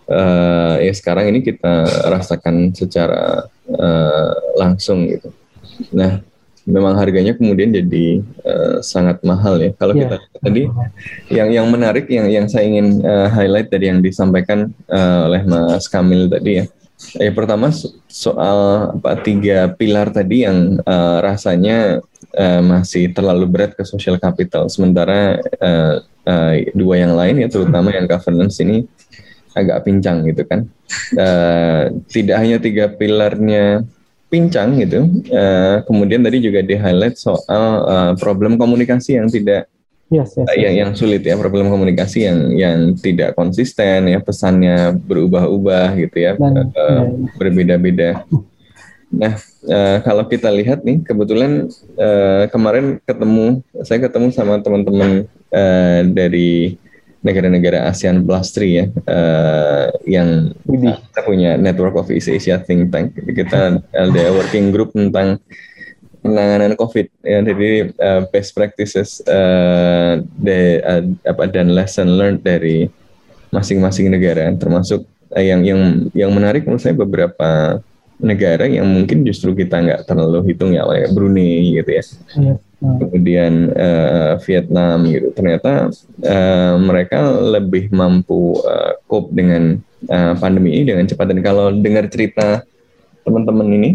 [0.04, 5.32] Eh, ya sekarang ini kita rasakan secara eh, langsung gitu.
[5.96, 6.20] Nah,
[6.64, 9.72] memang harganya kemudian jadi eh, sangat mahal ya.
[9.76, 10.06] Kalau Ya.
[10.06, 10.64] kita tadi
[11.32, 15.88] yang yang menarik yang yang saya ingin eh, highlight dari yang disampaikan eh, oleh Mas
[15.88, 16.66] Kamil tadi ya.
[17.20, 22.04] Ya pertama so- soal apa tiga pilar tadi yang eh, rasanya
[22.34, 27.94] eh, masih terlalu berat ke social capital sementara eh, eh, dua yang lain ya terutama
[27.94, 28.84] yang governance ini
[29.54, 30.66] agak pincang gitu kan.
[31.14, 33.86] Eh, tidak hanya tiga pilarnya
[34.34, 35.06] pincang gitu.
[35.30, 39.70] eh, kemudian tadi juga di highlight soal eh, problem komunikasi yang tidak
[40.14, 44.94] Yes, yes, Uh, yang yang sulit ya problem komunikasi yang yang tidak konsisten ya pesannya
[44.94, 48.22] berubah-ubah gitu ya Dan- uh, ya, berbeda-beda.
[49.14, 49.38] Nah
[49.70, 51.70] uh, kalau kita lihat nih kebetulan
[52.02, 56.82] uh, kemarin ketemu saya ketemu sama teman-teman uh, dari
[57.24, 63.16] negara-negara ASEAN Plus 3 ya uh, yang kita punya Network of East Asia Think Tank.
[63.16, 65.40] Kita ada working group tentang
[66.20, 67.08] penanganan COVID.
[67.24, 72.92] Ya jadi uh, best practices uh, de, uh, apa dan lesson learned dari
[73.54, 77.80] masing-masing negara termasuk uh, yang yang yang menarik menurut saya beberapa
[78.24, 82.60] negara yang mungkin justru kita nggak terlalu hitung ya kayak Brunei gitu ya Yes.
[82.84, 83.00] Hmm.
[83.00, 85.88] kemudian uh, Vietnam gitu ternyata
[86.20, 89.80] uh, mereka lebih mampu uh, cope dengan
[90.12, 92.60] uh, pandemi ini dengan cepat dan kalau dengar cerita
[93.24, 93.90] teman-teman ini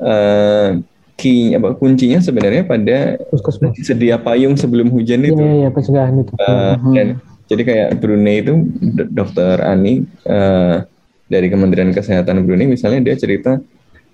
[0.00, 0.80] uh,
[1.20, 3.76] key apa kuncinya sebenarnya pada Puskesmas.
[3.84, 6.32] sedia payung sebelum hujan Iya, itu iya, iya, pencegahan itu.
[6.40, 7.06] Uh, dan
[7.44, 8.54] jadi kayak Brunei itu
[9.12, 10.80] dokter Ani uh,
[11.30, 13.60] dari Kementerian Kesehatan Brunei misalnya dia cerita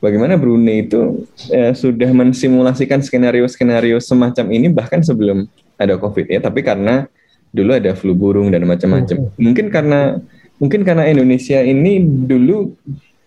[0.02, 5.46] bagaimana Brunei itu eh, sudah mensimulasikan skenario-skenario semacam ini bahkan sebelum
[5.76, 7.06] ada COVID ya, tapi karena
[7.52, 9.32] dulu ada flu burung dan macam-macam.
[9.36, 10.18] Mungkin karena
[10.60, 12.74] mungkin karena Indonesia ini dulu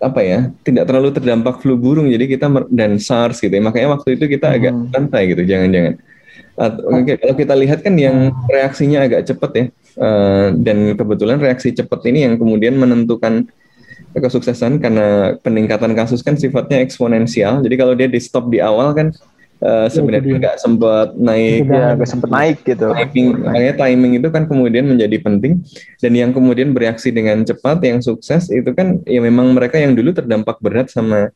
[0.03, 3.63] apa ya tidak terlalu terdampak flu burung jadi kita dan SARS gitu ya.
[3.63, 5.97] Makanya waktu itu kita agak santai gitu jangan-jangan.
[6.93, 9.65] Oke, kalau kita lihat kan yang reaksinya agak cepat ya
[9.97, 13.49] eh, dan kebetulan reaksi cepat ini yang kemudian menentukan
[14.21, 17.63] kesuksesan karena peningkatan kasus kan sifatnya eksponensial.
[17.65, 19.07] Jadi kalau dia di stop di awal kan
[19.63, 21.65] eh, sebenarnya nggak sempat naik.
[21.65, 22.93] Ya gak sempet naik gitu.
[22.93, 25.63] Timing makanya timing itu kan kemudian menjadi penting.
[25.97, 30.13] Dan yang kemudian bereaksi dengan cepat yang sukses itu kan ya memang mereka yang dulu
[30.13, 31.33] terdampak berat sama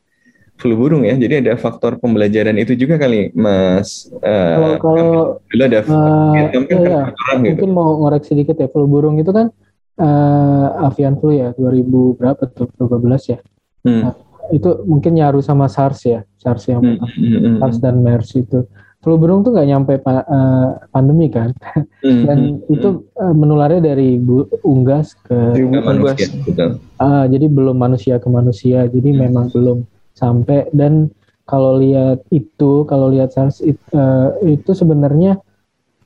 [0.58, 1.14] flu burung ya.
[1.14, 4.10] Jadi ada faktor pembelajaran itu juga kali mas.
[4.20, 5.08] Eh, Kalau kalau
[5.48, 7.54] dulu ada Vietnam kan iya, kan iya.
[7.54, 7.62] gitu.
[7.62, 9.54] mungkin mau ngoreksi dikit ya flu burung itu kan
[9.98, 13.38] eh, avian flu ya 2000 berapa tuh 2012 ya
[13.86, 14.10] Hmm.
[14.50, 18.66] itu mungkin nyaru sama SARS ya SARS yang Hmm, hmm, hmm, SARS dan MERS itu
[18.98, 21.54] flu burung tuh nggak nyampe pa- eh, pandemi kan
[22.02, 22.88] hmm, dan hmm, itu
[23.22, 25.78] eh, menularnya dari bu- unggas ke hmm.
[25.78, 29.30] Manusia betul Ah, jadi belum manusia ke manusia, jadi Hmm.
[29.30, 29.86] memang belum
[30.18, 30.66] sampai.
[30.74, 31.14] Dan
[31.46, 35.38] kalau lihat itu, kalau lihat SARS it- eh, itu sebenarnya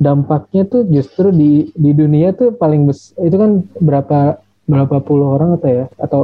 [0.02, 5.58] dampaknya tuh justru di di dunia tuh paling bes itu kan berapa berapa puluh orang
[5.58, 6.20] atau ya atau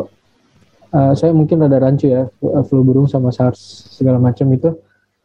[0.94, 3.58] eh, saya mungkin rada rancu ya eh, flu burung sama SARS
[3.94, 4.74] segala macam itu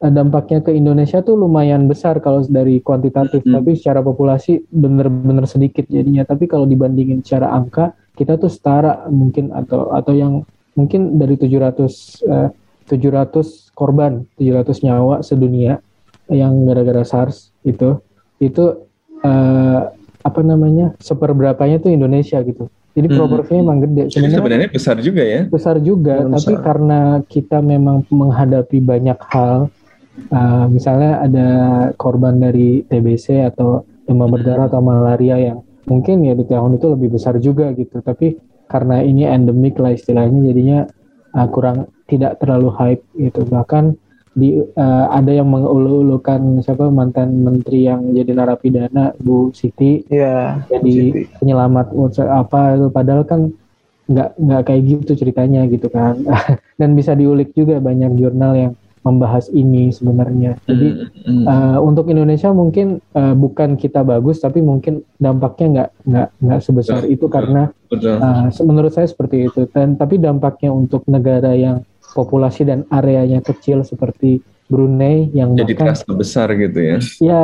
[0.01, 3.59] eh, dampaknya ke Indonesia tuh lumayan besar kalau dari kuantitatif, Hmm.
[3.61, 6.27] tapi secara populasi bener-bener sedikit jadinya.
[6.27, 10.43] Tapi kalau dibandingin secara angka, kita tuh setara mungkin atau atau yang
[10.77, 12.49] mungkin dari 700 eh,
[12.89, 15.79] 700 korban, 700 nyawa sedunia
[16.27, 17.95] yang gara-gara SARS itu
[18.51, 18.65] itu
[19.23, 19.81] eh,
[20.23, 22.71] apa namanya seperberapanya tuh Indonesia gitu.
[22.93, 23.17] Jadi Hmm.
[23.17, 24.03] proporsinya emang gede.
[24.13, 26.37] jadi sebenarnya besar juga ya besar juga, Besar.
[26.37, 29.73] tapi karena kita memang menghadapi banyak hal,
[30.29, 31.47] uh, misalnya ada
[31.97, 37.17] korban dari TBC atau demam berdarah atau malaria yang mungkin ya di tahun itu lebih
[37.17, 38.37] besar juga gitu, tapi
[38.69, 40.85] karena ini endemik lah istilahnya, jadinya
[41.33, 43.41] uh, kurang tidak terlalu hype gitu.
[43.49, 43.83] Bahkan
[44.33, 50.65] di uh, ada yang mengulu-ulukan siapa mantan menteri yang jadi narapidana Bu Siti Iya.
[50.67, 51.21] jadi Siti.
[51.37, 51.93] penyelamat
[52.25, 53.53] apa itu padahal kan
[54.03, 56.17] nggak nggak kayak gitu ceritanya gitu kan
[56.79, 60.87] dan bisa diulik juga banyak jurnal yang membahas ini sebenarnya jadi
[61.23, 61.45] Hmm, hmm.
[61.45, 66.99] eh, untuk Indonesia mungkin eh, bukan kita bagus tapi mungkin dampaknya nggak nggak nggak sebesar
[66.99, 67.31] Betul, itu betul.
[67.31, 72.63] karena betul eh, se- menurut saya seperti itu dan tapi dampaknya untuk negara yang populasi
[72.63, 74.39] dan areanya kecil seperti
[74.71, 76.97] Brunei yang jadi bahkan terasa besar gitu ya.
[77.19, 77.43] Ya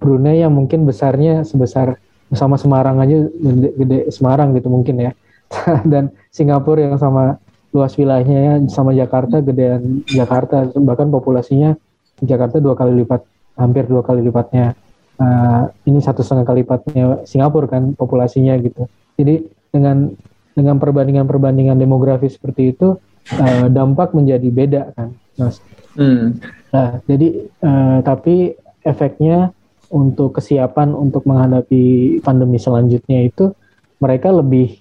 [0.00, 2.00] Brunei yang mungkin besarnya sebesar
[2.32, 5.12] sama Semarang aja gede, gede Semarang gitu mungkin ya.
[5.90, 7.38] Dan Singapura yang sama
[7.70, 10.66] luas wilayahnya ya, sama Jakarta gedean Jakarta.
[10.72, 11.76] Bahkan populasinya
[12.24, 13.22] Jakarta dua kali lipat
[13.60, 14.72] hampir dua kali lipatnya.
[15.16, 18.88] Eh, ini satu setengah kali lipatnya Singapura kan populasinya gitu.
[19.16, 20.12] Jadi dengan
[20.56, 22.96] dengan perbandingan-perbandingan demografi seperti itu
[23.34, 25.58] eh, dampak menjadi beda kan Mas
[25.96, 26.36] Hmm.
[26.70, 28.52] Nah, jadi eh, tapi
[28.84, 29.50] efeknya
[29.88, 33.56] untuk kesiapan untuk menghadapi pandemi selanjutnya itu
[33.96, 34.76] mereka lebih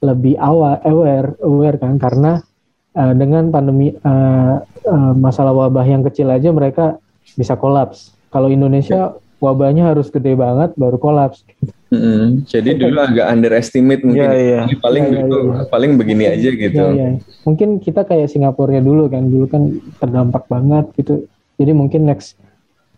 [0.00, 2.44] lebih awal aware aware kan karena
[2.92, 7.00] eh, dengan pandemi eh, eh, masalah wabah yang kecil aja mereka
[7.34, 8.12] bisa kolaps.
[8.28, 11.42] Kalau Indonesia wabahnya harus gede banget baru kolaps.
[11.90, 12.46] Mm-mm.
[12.46, 14.30] Jadi dulu agak underestimate mungkin.
[14.30, 14.60] Iya, iya.
[14.64, 15.62] Ini paling Iya, iya, dulu, iya.
[15.66, 16.78] paling begini aja gitu.
[16.78, 17.08] Ya, ya.
[17.42, 19.62] Mungkin kita kayak Singapura dulu kan, dulu kan
[19.98, 21.26] terdampak banget gitu.
[21.58, 22.38] Jadi mungkin next,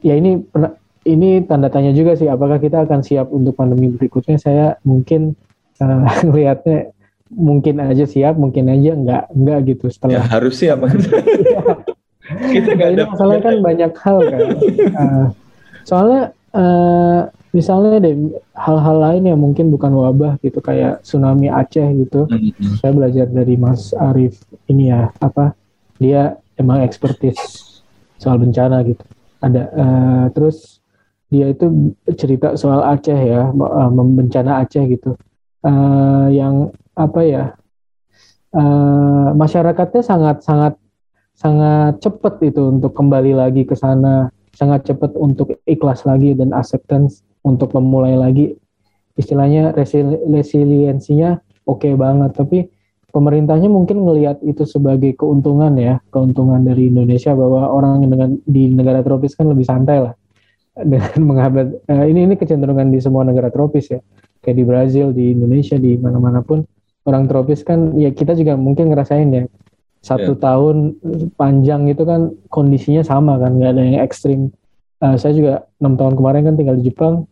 [0.00, 0.44] ya ini
[1.02, 4.36] ini tanda tanya juga sih, apakah kita akan siap untuk pandemi berikutnya?
[4.36, 5.40] Saya mungkin
[5.76, 6.92] eh, ngelihatnya
[7.32, 10.24] mungkin aja siap, mungkin aja enggak, enggak gitu Ya setelah.
[10.28, 10.78] harus siap.
[12.22, 13.04] Kita Nah, nggak ini ada.
[13.08, 14.40] masalahnya kan banyak hal kan.
[15.00, 15.26] Eh,
[15.82, 17.20] soalnya eh,
[17.52, 18.16] misalnya deh
[18.56, 22.24] hal-hal lain yang mungkin bukan wabah gitu kayak tsunami Aceh gitu.
[22.26, 22.80] Mm-mm.
[22.80, 24.40] saya belajar dari Mas Arief
[24.72, 25.52] ini ya apa
[26.00, 27.36] dia emang ekspertis
[28.16, 29.04] soal bencana gitu
[29.44, 30.80] ada eh, terus
[31.28, 35.12] dia itu cerita soal Aceh ya eh, bencana Aceh gitu
[35.62, 37.54] Eh, yang apa ya
[38.50, 40.74] eh, masyarakatnya sangat sangat
[41.38, 44.26] sangat cepat itu untuk kembali lagi ke sana
[44.58, 48.54] sangat cepat untuk ikhlas lagi dan acceptance untuk memulai lagi
[49.18, 51.36] istilahnya resili- resiliensinya
[51.68, 52.58] oke banget tapi
[53.12, 59.04] pemerintahnya mungkin ngelihat itu sebagai keuntungan ya keuntungan dari Indonesia bahwa orang dengan di negara
[59.04, 60.14] tropis kan lebih santai lah
[60.92, 64.00] dengan menghambat eh, ini ini kecenderungan di semua negara tropis ya
[64.40, 66.64] kayak di Brazil di Indonesia di mana-mana pun
[67.04, 69.44] orang tropis kan ya kita juga mungkin ngerasain ya
[70.02, 70.42] satu Iya.
[70.42, 70.76] tahun
[71.38, 74.50] panjang itu kan kondisinya sama kan nggak ada yang ekstrim.
[74.98, 77.30] Eh, saya juga enam tahun kemarin kan tinggal di Jepang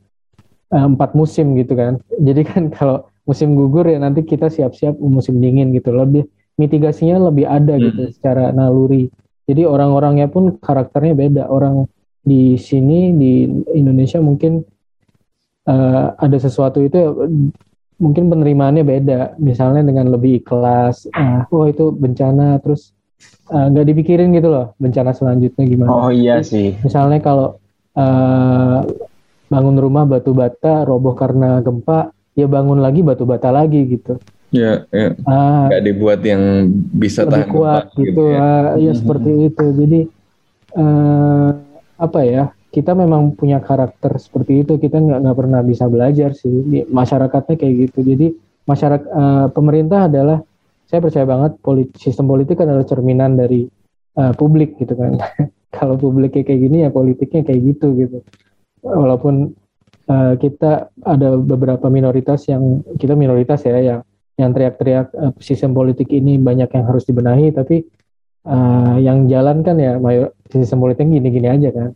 [0.70, 1.98] empat musim gitu kan.
[2.26, 5.90] Jadi kan kalau musim gugur ya nanti kita siap-siap musim dingin gitu.
[5.90, 7.84] Lebih mitigasinya lebih ada Hmm.
[7.90, 9.10] gitu secara naluri.
[9.46, 11.42] Jadi orang-orangnya pun karakternya beda.
[11.50, 14.62] Orang di sini di Indonesia mungkin
[15.66, 17.10] eh, ada sesuatu itu ya,
[17.98, 19.20] mungkin penerimaannya beda.
[19.38, 21.10] Misalnya dengan lebih ikhlas.
[21.12, 22.94] ah, oh itu bencana terus
[23.50, 25.90] eh, nggak dipikirin gitu loh bencana selanjutnya gimana.
[25.90, 26.76] Oh iya sih.
[26.80, 27.58] Misalnya kalau
[27.96, 28.78] eh,
[29.50, 34.16] bangun rumah batu bata roboh karena gempa, ya bangun lagi batu bata lagi gitu.
[34.50, 35.14] Ya, ya.
[35.26, 38.38] Ah, nggak dibuat yang bisa lebih tahan kuat gempa gitu, ya.
[38.38, 39.64] ah, ya seperti itu.
[39.74, 40.00] Jadi
[40.78, 41.50] eh,
[41.98, 42.44] apa ya?
[42.70, 44.78] Kita memang punya karakter seperti itu.
[44.78, 46.86] Kita nggak nggak pernah bisa belajar sih.
[46.86, 47.98] Masyarakatnya kayak gitu.
[48.06, 48.26] Jadi
[48.66, 50.38] masyarakat eh, pemerintah adalah
[50.86, 53.66] saya percaya banget polit, sistem politik adalah cerminan dari
[54.18, 55.18] eh, publik gitu kan.
[55.76, 58.18] Kalau publiknya kayak gini ya politiknya kayak gitu gitu.
[58.80, 59.52] Walaupun
[60.08, 64.00] eh, kita ada beberapa minoritas yang kita minoritas ya yang
[64.40, 67.84] yang teriak-teriak eh, sistem politik ini banyak yang harus dibenahi tapi
[68.48, 71.90] eh, yang jalan kan ya mayor sistem politiknya gini-gini aja kan.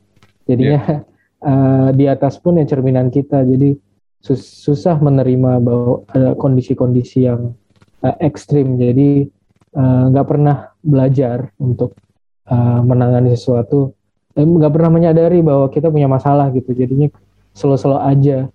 [0.45, 0.81] Jadinya
[1.51, 3.43] eh, di atas pun ya cerminan kita.
[3.43, 3.73] Jadi
[4.21, 7.57] sus- susah menerima bahwa ada kondisi-kondisi yang
[8.05, 8.77] eh, ekstrim.
[8.77, 9.29] Jadi
[9.75, 11.99] nggak pernah belajar untuk
[12.47, 13.91] eh, menangani sesuatu.
[14.35, 16.75] Nggak pernah menyadari bahwa kita punya masalah gitu.
[16.75, 17.07] Jadinya
[17.55, 18.51] slow-slow aja.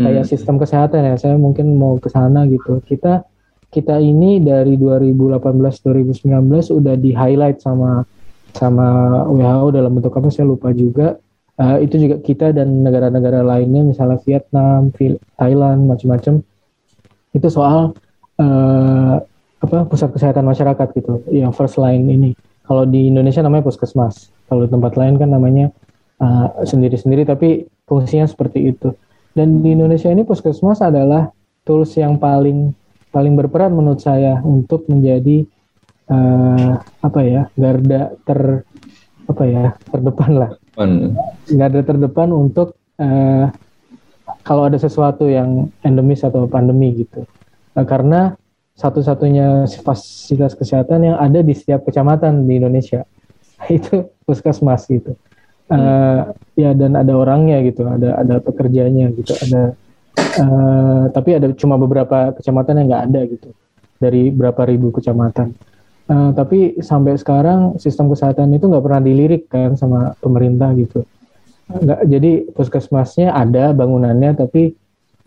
[0.00, 0.30] Kayak Hmm.
[0.30, 2.82] sistem kesehatan ya saya mungkin mau ke sana gitu.
[2.82, 3.22] Kita
[3.70, 8.02] kita ini dari 2018 2019 udah di highlight sama
[8.50, 8.86] sama
[9.30, 11.14] WHO dalam bentuk apa saya lupa juga.
[11.60, 14.90] Eh, itu juga kita dan negara-negara lainnya misalnya Vietnam
[15.38, 16.42] Thailand macam-macam.
[17.30, 17.94] Itu soal
[18.40, 19.16] eh,
[19.60, 21.22] apa pusat kesehatan masyarakat gitu.
[21.30, 22.30] Yang first line ini.
[22.64, 25.70] Kalau di Indonesia namanya puskesmas kalau tempat lain kan namanya
[26.18, 28.90] eh, sendiri-sendiri tapi fungsinya seperti itu.
[29.30, 31.30] Dan di Indonesia ini puskesmas adalah
[31.62, 32.74] tools yang paling
[33.14, 35.46] paling berperan menurut saya untuk menjadi
[36.10, 38.66] eh, apa ya garda ter
[39.30, 40.50] apa ya terdepan lah.
[41.46, 43.46] Garda terdepan untuk eh,
[44.42, 47.22] kalau ada sesuatu yang endemis atau pandemi gitu.
[47.78, 48.34] Eh, karena
[48.74, 53.04] satu-satunya fasilitas kesehatan yang ada di setiap kecamatan di Indonesia
[53.76, 55.16] itu puskesmas gitu.
[55.70, 56.20] Eh,
[56.58, 59.78] ya dan ada orangnya gitu ada ada pekerjanya gitu ada
[60.18, 63.48] eh, tapi ada cuma beberapa kecamatan yang nggak ada gitu
[64.02, 65.54] dari berapa ribu kecamatan.
[66.10, 71.06] Eh, tapi sampai sekarang sistem kesehatan itu nggak pernah dilirik kan sama pemerintah gitu.
[71.70, 74.74] Nggak jadi puskesmasnya ada bangunannya tapi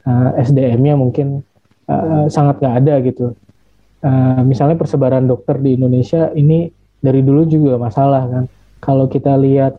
[0.04, 1.40] eh, SDM-nya mungkin
[1.88, 3.32] eh, sangat nggak ada gitu.
[4.04, 6.68] Eh, misalnya persebaran dokter di Indonesia ini
[7.04, 8.44] dari dulu juga masalah kan.
[8.80, 9.76] Kalau kita lihat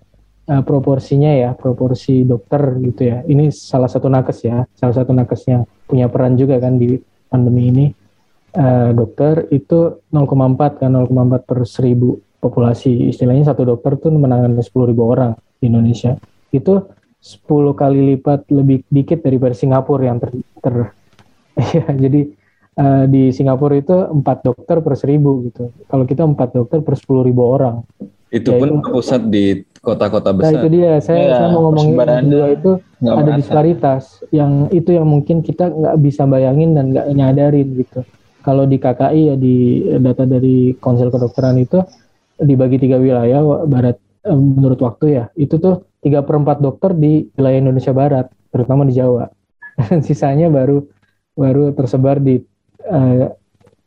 [0.53, 5.49] eh, proporsinya ya proporsi dokter gitu ya ini salah satu nakes ya salah satu nakes
[5.49, 7.01] yang punya peran juga kan di
[7.33, 7.87] pandemi ini.
[8.55, 13.11] Eh, dokter itu 0,4 kan 0,4 per seribu populasi.
[13.11, 16.15] Istilahnya satu dokter tuh menangani 10.000 orang di Indonesia.
[16.55, 16.87] Itu
[17.19, 20.93] 10 kali lipat lebih dikit daripada Singapura yang ter, ter-
[21.81, 22.44] ya jadi
[22.75, 27.07] eh, di Singapura itu empat dokter per seribu gitu kalau kita empat dokter per 10.000
[27.41, 27.83] orang
[28.29, 29.45] Itu Ya, pun itu- pusat di
[29.79, 30.59] kota-kota Nah besar.
[30.59, 31.95] itu dia, saya, Iya, saya mau ngomongin
[32.27, 33.39] dua itu ada merata.
[33.39, 38.03] disparitas yang itu yang mungkin kita nggak bisa bayangin dan nggak nyadarin gitu.
[38.41, 39.57] Kalau di KKI ya di
[39.97, 41.79] data dari Konsel Kedokteran itu
[42.35, 47.31] dibagi tiga wilayah barat eh, menurut waktu ya itu tuh tiga per empat dokter di
[47.31, 49.31] wilayah Indonesia Barat terutama di Jawa
[49.79, 50.83] dan sisanya baru
[51.33, 52.43] baru tersebar di
[52.89, 53.33] eh,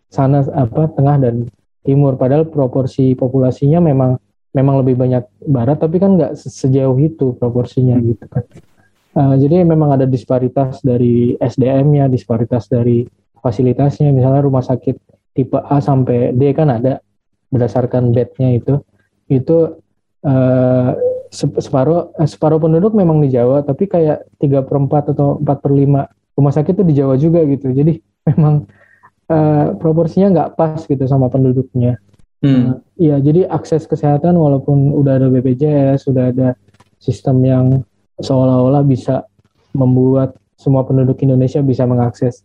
[0.07, 1.36] sana apa tengah dan
[1.83, 2.15] timur.
[2.15, 4.17] Padahal proporsi populasinya memang
[4.55, 8.43] memang lebih banyak barat tapi kan nggak se- sejauh itu proporsinya gitu kan.
[9.17, 13.06] Eh, jadi memang ada disparitas dari SDM-nya disparitas dari
[13.39, 14.13] fasilitasnya.
[14.13, 14.95] Misalnya rumah sakit
[15.37, 17.00] tipe A sampai D kan ada
[17.54, 18.81] berdasarkan bednya itu.
[19.29, 19.77] Itu
[21.31, 25.58] sep- separuh eh, separuh penduduk memang di Jawa tapi kayak tiga per empat atau empat
[25.60, 27.71] per lima rumah sakit itu di Jawa juga gitu.
[27.71, 28.00] Jadi
[28.33, 28.67] memang
[29.28, 32.00] eh, proporsinya nggak pas gitu sama penduduknya
[32.38, 32.86] Hmm.
[33.02, 36.54] Iya, jadi akses kesehatan walaupun udah ada BPJS, sudah ada
[37.02, 37.65] sistem yang
[38.21, 39.25] seolah-olah bisa
[39.73, 42.42] membuat semua penduduk Indonesia bisa mengakses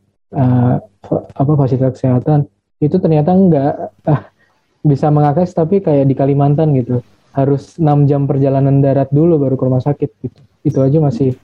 [1.04, 2.48] fa- apa fasilitas kesehatan,
[2.80, 3.72] itu ternyata enggak
[4.08, 4.32] ah,
[4.80, 7.04] bisa mengakses tapi kayak di Kalimantan gitu.
[7.32, 10.40] Harus 6 jam perjalanan darat dulu baru ke rumah sakit gitu.
[10.64, 11.36] Itu aja masih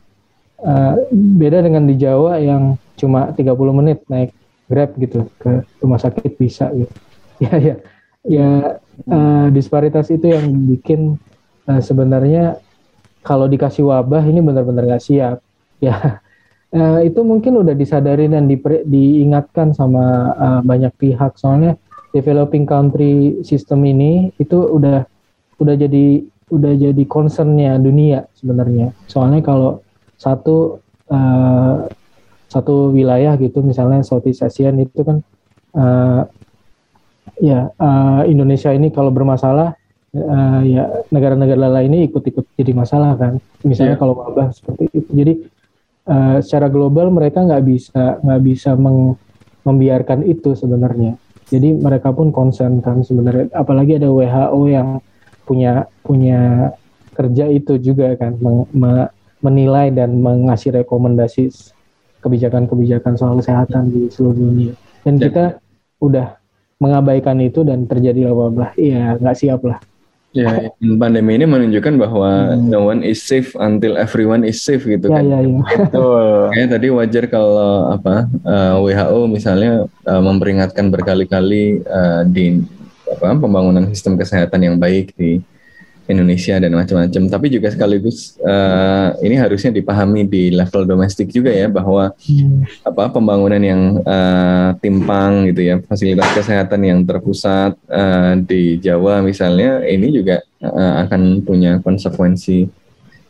[0.65, 4.33] eh, beda dengan di Jawa yang cuma 30 menit naik
[4.69, 6.93] grab gitu ke rumah sakit bisa gitu.
[7.39, 7.75] Ya ya.
[8.27, 8.49] Ya
[9.07, 11.17] uh, disparitas itu yang bikin
[11.71, 12.59] uh, sebenarnya
[13.23, 15.39] kalau dikasih wabah ini benar-benar nggak siap.
[15.79, 16.19] Ya
[16.75, 21.39] uh, itu mungkin udah disadari dan di, diingatkan sama uh, banyak pihak.
[21.39, 21.79] Soalnya
[22.11, 25.07] developing country system ini itu udah
[25.63, 28.91] udah jadi udah jadi concernnya dunia sebenarnya.
[29.07, 29.87] Soalnya kalau
[30.19, 31.87] satu uh,
[32.49, 35.21] satu wilayah gitu misalnya Southeast Asian itu kan
[35.77, 36.25] uh,
[37.39, 39.77] ya uh, Indonesia ini kalau bermasalah
[40.17, 43.37] uh, ya negara-negara lain ini ikut-ikut jadi masalah kan.
[43.65, 44.01] Misalnya yeah.
[44.01, 45.11] kalau wabah seperti itu.
[45.13, 45.33] Jadi
[46.09, 49.19] uh, secara global mereka nggak bisa nggak bisa meng,
[49.67, 51.17] membiarkan itu sebenarnya.
[51.49, 53.49] Jadi mereka pun concern kan sebenarnya.
[53.57, 55.01] Apalagi ada WHO yang
[55.49, 56.73] punya punya
[57.17, 59.09] kerja itu juga kan meng, me,
[59.41, 61.49] menilai dan mengasih rekomendasi
[62.23, 64.75] kebijakan-kebijakan soal kesehatan di seluruh dunia.
[65.07, 65.45] Dan, dan kita
[66.03, 66.39] udah
[66.79, 68.75] mengabaikan itu dan terjadi wabah.
[68.79, 69.79] Iya, nggak siap lah.
[70.37, 70.69] Ya,
[71.01, 72.69] pandemi ini menunjukkan bahwa hmm.
[72.69, 75.25] no one is safe until everyone is safe gitu ya, kan.
[75.25, 75.59] Ya, ya.
[75.89, 76.53] Betul.
[76.53, 79.73] Kayak tadi wajar kalau apa uh, eh, WHO misalnya
[80.05, 82.61] uh, memperingatkan berkali-kali uh, di
[83.09, 85.41] apa pembangunan sistem kesehatan yang baik di
[86.09, 87.23] Indonesia dan macam-macam.
[87.29, 92.89] Tapi juga sekaligus uh, ini harusnya dipahami di level domestik juga ya bahwa hmm.
[92.89, 99.85] apa pembangunan yang uh, timpang gitu ya, fasilitas kesehatan yang terpusat uh, di Jawa misalnya
[99.85, 102.65] ini juga uh, akan punya konsekuensi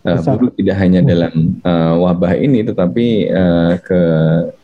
[0.06, 1.08] uh, buruk tidak hanya hmm.
[1.10, 1.34] dalam
[1.66, 4.00] uh, wabah ini tetapi uh, ke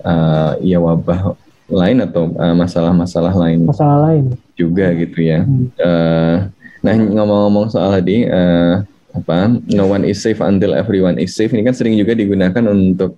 [0.06, 1.34] uh, ya wabah
[1.64, 3.64] lain atau masalah-masalah uh, lain.
[3.64, 5.42] Masalah lain juga gitu ya.
[5.42, 5.66] Hmm.
[5.74, 6.36] Uh,
[6.84, 11.64] Nah ngomong-ngomong soal tadi uh, apa no one is safe until everyone is safe ini
[11.64, 13.16] kan sering juga digunakan untuk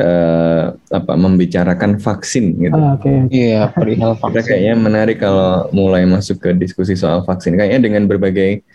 [0.00, 2.74] uh, apa membicarakan vaksin gitu.
[2.74, 3.30] Ah, okay.
[3.30, 4.34] Iya perihal vaksin.
[4.34, 7.54] Kita kayaknya menarik kalau mulai masuk ke diskusi soal vaksin.
[7.54, 8.66] Kayaknya dengan berbagai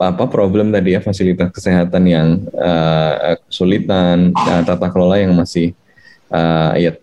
[0.00, 5.76] apa problem tadi ya fasilitas kesehatan yang uh, kesulitan, uh, tata kelola yang masih
[6.32, 6.96] uh, ya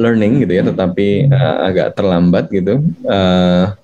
[0.00, 2.80] learning gitu ya, tetapi uh, agak terlambat gitu.
[3.04, 3.76] Uh,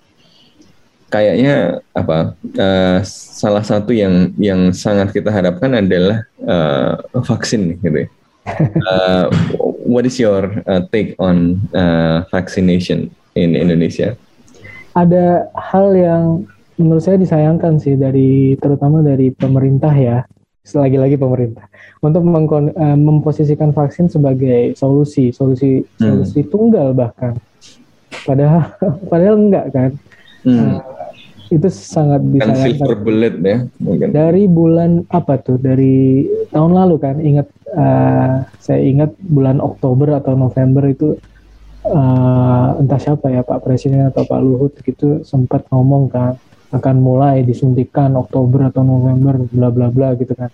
[1.15, 8.11] kayaknya apa uh, salah satu yang yang sangat kita harapkan adalah uh, vaksin gitu.
[8.83, 9.31] Uh,
[9.87, 14.19] what is your uh, take on uh, vaccination in Indonesia?
[14.99, 16.25] Ada hal yang
[16.75, 20.27] menurut saya disayangkan sih dari terutama dari pemerintah ya,
[20.75, 21.71] lagi-lagi pemerintah
[22.03, 26.03] untuk mengkon, uh, memposisikan vaksin sebagai solusi, solusi hmm.
[26.03, 27.39] solusi tunggal bahkan.
[28.27, 28.75] Padahal
[29.11, 29.91] padahal enggak kan.
[30.43, 30.83] Hmm.
[30.83, 31.04] Uh,
[31.53, 34.09] itu sangat bisa kan silver bullet ya mungkin.
[34.11, 35.61] dari bulan apa tuh?
[35.61, 41.21] Dari tahun lalu kan ingat uh, saya ingat bulan Oktober atau November itu
[41.85, 46.41] uh, entah siapa ya Pak Presiden atau Pak Luhut gitu sempat ngomong kan
[46.75, 50.51] akan mulai disuntikan Oktober atau November bla bla bla gitu kan.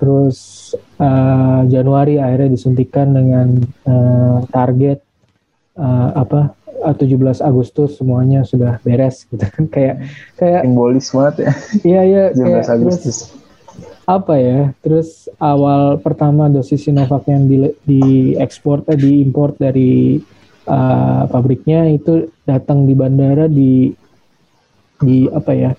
[0.00, 5.04] Terus uh, Januari akhirnya disuntikan dengan uh, target
[5.76, 9.96] uh, apa 17 eh, Agustus semuanya sudah beres gitu kan kayak
[10.36, 11.52] kayak simbolis banget ya.
[11.84, 13.02] Iya iya 17 kayak, Agustus.
[13.04, 13.40] Terus,
[14.08, 14.60] apa ya?
[14.82, 15.08] Terus
[15.38, 18.02] awal pertama dosis Sinovac yang di, di
[18.34, 20.18] ekspor eh, diimpor dari
[20.66, 23.94] uh, pabriknya itu datang di bandara di
[25.00, 25.72] di apa ya?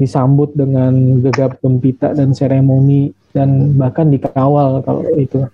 [0.00, 5.46] disambut dengan gegap gempita dan seremoni dan bahkan dikawal kalau itu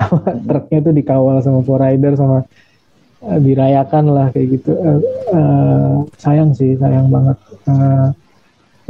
[0.48, 2.46] truknya itu dikawal sama rider sama
[3.24, 4.72] uh, dirayakan lah kayak gitu.
[4.76, 5.00] Uh,
[5.32, 7.38] uh, sayang sih sayang banget.
[7.64, 8.12] Uh,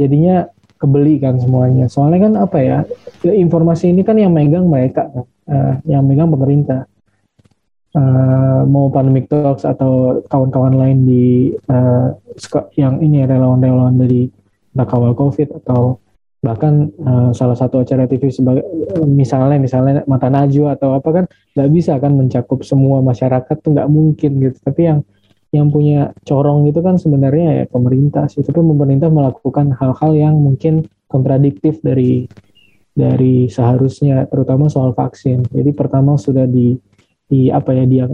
[0.01, 0.49] jadinya
[0.81, 1.85] kebeli kan semuanya.
[1.85, 2.77] Soalnya kan apa ya
[3.21, 5.25] informasi ini kan yang megang mereka kan.
[5.45, 6.89] Uh, yang megang pemerintah.
[7.91, 12.15] Uh, mau pandemic talks atau kawan-kawan lain di uh,
[12.79, 14.31] yang ini relawan-relawan dari
[14.71, 16.00] kawal covid atau
[16.41, 18.65] bahkan uh, salah satu acara TV sebagai
[19.05, 23.89] misalnya misalnya mata najwa atau apa kan nggak bisa kan mencakup semua masyarakat tuh nggak
[23.89, 24.57] mungkin gitu.
[24.57, 24.99] Tapi yang
[25.53, 28.41] yang punya corong itu kan sebenarnya ya pemerintah sih.
[28.41, 32.25] Tapi pemerintah melakukan hal-hal yang mungkin kontradiktif dari
[32.97, 35.45] dari seharusnya terutama soal vaksin.
[35.45, 36.73] Jadi pertama sudah di
[37.29, 38.05] di apa ya dia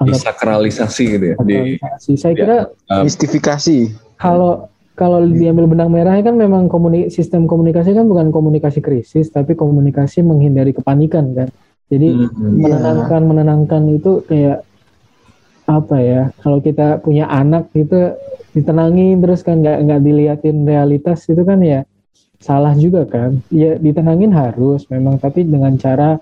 [0.00, 2.12] anggap sakralisasi gitu ya sakralisasi.
[2.16, 2.56] saya kira
[2.90, 3.78] uh, mistifikasi.
[4.20, 4.68] kalau
[5.00, 10.20] kalau diambil benang merahnya kan memang komunik sistem komunikasi kan bukan komunikasi krisis tapi komunikasi
[10.20, 11.48] menghindari kepanikan kan?
[11.88, 12.54] Jadi hmm, hmm.
[12.60, 14.60] menenangkan menenangkan itu kayak
[15.64, 18.12] apa ya kalau kita punya anak itu
[18.52, 21.88] ditenangi terus kan nggak nggak diliatin realitas itu kan ya
[22.36, 23.40] salah juga kan?
[23.48, 26.20] Ya ditenangin harus memang tapi dengan cara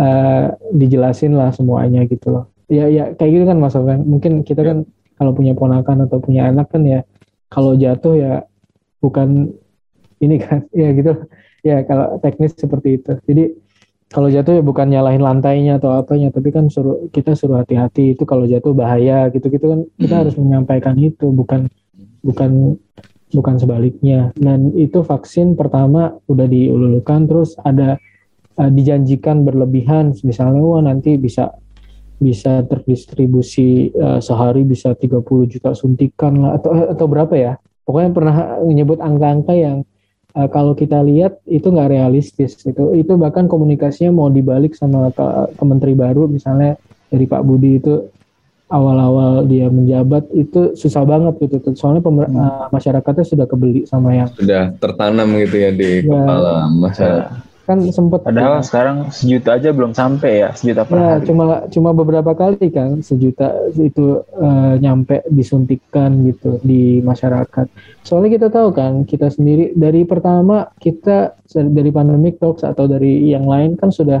[0.00, 2.48] uh, dijelasin lah semuanya gitu loh.
[2.72, 4.88] Ya ya kayak gitu kan mas kan mungkin kita kan
[5.20, 7.04] kalau punya ponakan atau punya anak kan ya
[7.54, 8.34] kalau jatuh ya
[8.98, 9.54] bukan
[10.18, 11.12] ini kan ya gitu.
[11.64, 13.14] Ya kalau teknis seperti itu.
[13.24, 13.54] Jadi
[14.10, 18.18] kalau jatuh ya bukan nyalahin lantainya atau apanya tapi kan suruh kita suruh hati-hati.
[18.18, 21.70] Itu kalau jatuh bahaya gitu gitu kan kita harus menyampaikan itu bukan
[22.26, 22.76] bukan
[23.32, 24.34] bukan sebaliknya.
[24.34, 27.96] Dan itu vaksin pertama udah diululukan terus ada
[28.60, 30.12] uh, dijanjikan berlebihan.
[30.20, 31.54] Misalnya wah nanti bisa
[32.18, 37.52] bisa terdistribusi uh, sehari bisa 30 juta suntikan lah atau atau berapa ya?
[37.84, 39.84] Pokoknya pernah menyebut angka-angka yang
[40.34, 45.24] uh, kalau kita lihat itu nggak realistis itu itu bahkan komunikasinya mau dibalik sama ke,
[45.54, 48.10] ke menteri baru misalnya dari Pak Budi itu
[48.72, 52.40] awal-awal dia menjabat itu susah banget gitu soalnya pemer- hmm.
[52.40, 57.30] uh, masyarakatnya sudah kebeli sama yang sudah tertanam gitu ya di ya, kepala masyarakat.
[57.30, 58.64] Ya kan sempat padahal ya.
[58.64, 61.24] sekarang sejuta aja belum sampai ya sejuta per ya, hari.
[61.24, 67.66] cuma cuma beberapa kali kan sejuta itu uh, nyampe disuntikan gitu di masyarakat.
[68.04, 73.48] Soalnya kita tahu kan kita sendiri dari pertama kita dari pandemic talks atau dari yang
[73.48, 74.20] lain kan sudah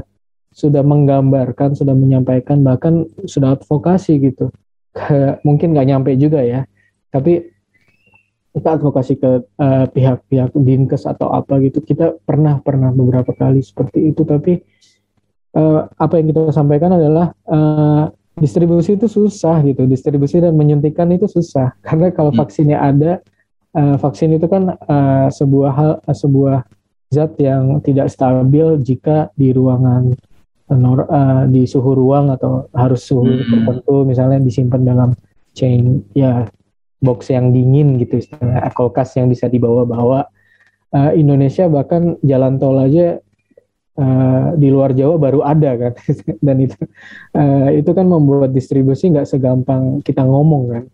[0.50, 4.48] sudah menggambarkan sudah menyampaikan bahkan sudah advokasi gitu.
[5.46, 6.64] Mungkin nggak nyampe juga ya.
[7.12, 7.53] Tapi
[8.54, 14.14] kita advokasi ke uh, pihak-pihak dinkes atau apa gitu kita pernah pernah beberapa kali seperti
[14.14, 14.62] itu tapi
[15.58, 21.26] uh, apa yang kita sampaikan adalah uh, distribusi itu susah gitu distribusi dan menyuntikkan itu
[21.26, 22.38] susah karena kalau hmm.
[22.38, 23.12] vaksinnya ada
[23.74, 26.62] uh, vaksin itu kan uh, sebuah hal uh, sebuah
[27.10, 30.14] zat yang tidak stabil jika di ruangan
[30.70, 33.50] nor, uh, di suhu ruang atau harus suhu hmm.
[33.50, 35.10] tertentu misalnya disimpan dalam
[35.54, 36.46] chain ya
[37.04, 40.24] box yang dingin gitu istilahnya kulkas yang bisa dibawa-bawa.
[40.94, 43.18] Uh, Indonesia bahkan jalan tol aja
[43.98, 45.92] uh, di luar Jawa baru ada kan.
[46.46, 46.78] Dan itu
[47.36, 50.84] uh, itu kan membuat distribusi nggak segampang kita ngomong kan.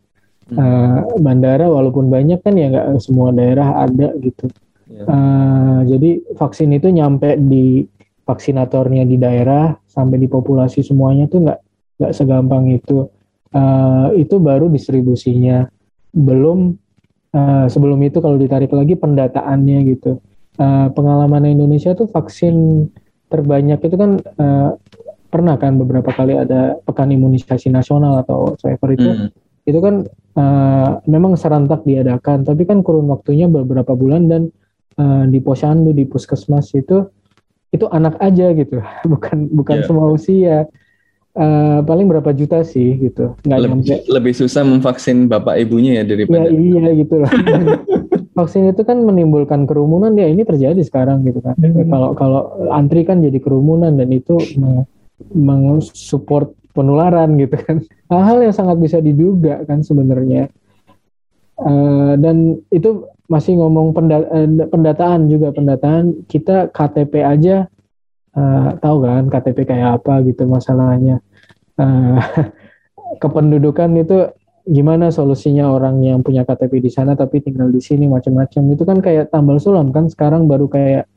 [0.50, 4.50] Uh, bandara walaupun banyak kan ya nggak semua daerah ada gitu.
[4.90, 7.86] Uh, jadi vaksin itu nyampe di
[8.26, 11.60] vaksinatornya di daerah sampai di populasi semuanya tuh nggak
[12.02, 13.06] nggak segampang itu.
[13.50, 15.66] Uh, itu baru distribusinya
[16.12, 16.76] belum
[17.34, 20.18] uh, sebelum itu kalau ditarik lagi pendataannya gitu.
[20.60, 22.86] Uh, pengalaman Indonesia tuh vaksin
[23.30, 24.76] terbanyak itu kan uh,
[25.30, 29.28] pernah kan beberapa kali ada pekan imunisasi nasional atau whatever itu mm.
[29.70, 30.04] itu kan
[30.34, 34.42] uh, memang serentak diadakan tapi kan kurun waktunya beberapa bulan dan
[34.98, 37.06] uh, di posyandu di puskesmas itu
[37.70, 38.82] itu anak aja gitu
[39.12, 39.86] bukan bukan yeah.
[39.86, 40.56] semua usia
[41.30, 43.38] Uh, paling berapa juta sih gitu.
[43.46, 43.94] Nggak lebih, nyampe.
[44.10, 47.30] lebih susah memvaksin bapak ibunya ya daripada ya, iya gitu lah.
[48.38, 50.10] Vaksin itu kan menimbulkan kerumunan.
[50.18, 51.54] Ya ini terjadi sekarang gitu kan.
[51.54, 51.86] Hmm.
[51.86, 52.42] kalau kalau
[52.74, 54.42] antri kan jadi kerumunan dan itu
[55.30, 57.76] mensupport penularan gitu kan.
[58.10, 60.50] Hal-hal yang sangat bisa diduga kan sebenarnya.
[61.62, 65.54] Uh, dan itu masih ngomong eh, pendataan juga.
[65.54, 67.70] Pendataan kita KTP aja
[68.36, 71.18] uh, tahu kan KTP kayak apa gitu masalahnya.
[71.74, 72.20] Uh,
[73.22, 74.30] kependudukan itu
[74.68, 78.62] gimana solusinya orang yang punya KTP di sana tapi tinggal di sini macam-macam.
[78.70, 81.10] Itu kan kayak tambal sulam kan sekarang baru kayak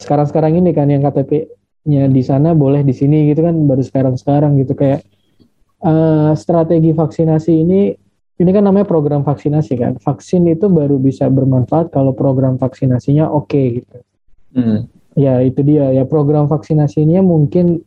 [0.00, 4.74] sekarang-sekarang ini kan yang KTP-nya di sana boleh di sini gitu kan baru sekarang-sekarang gitu.
[4.74, 5.06] Kayak
[5.84, 7.80] uh, strategi vaksinasi ini
[8.36, 9.92] ini kan namanya program vaksinasi kan.
[10.02, 13.98] Vaksin itu baru bisa bermanfaat kalau program vaksinasinya oke okay, gitu.
[14.56, 15.90] Hmm ya itu dia.
[15.90, 17.82] Ya program vaksinasinya mungkin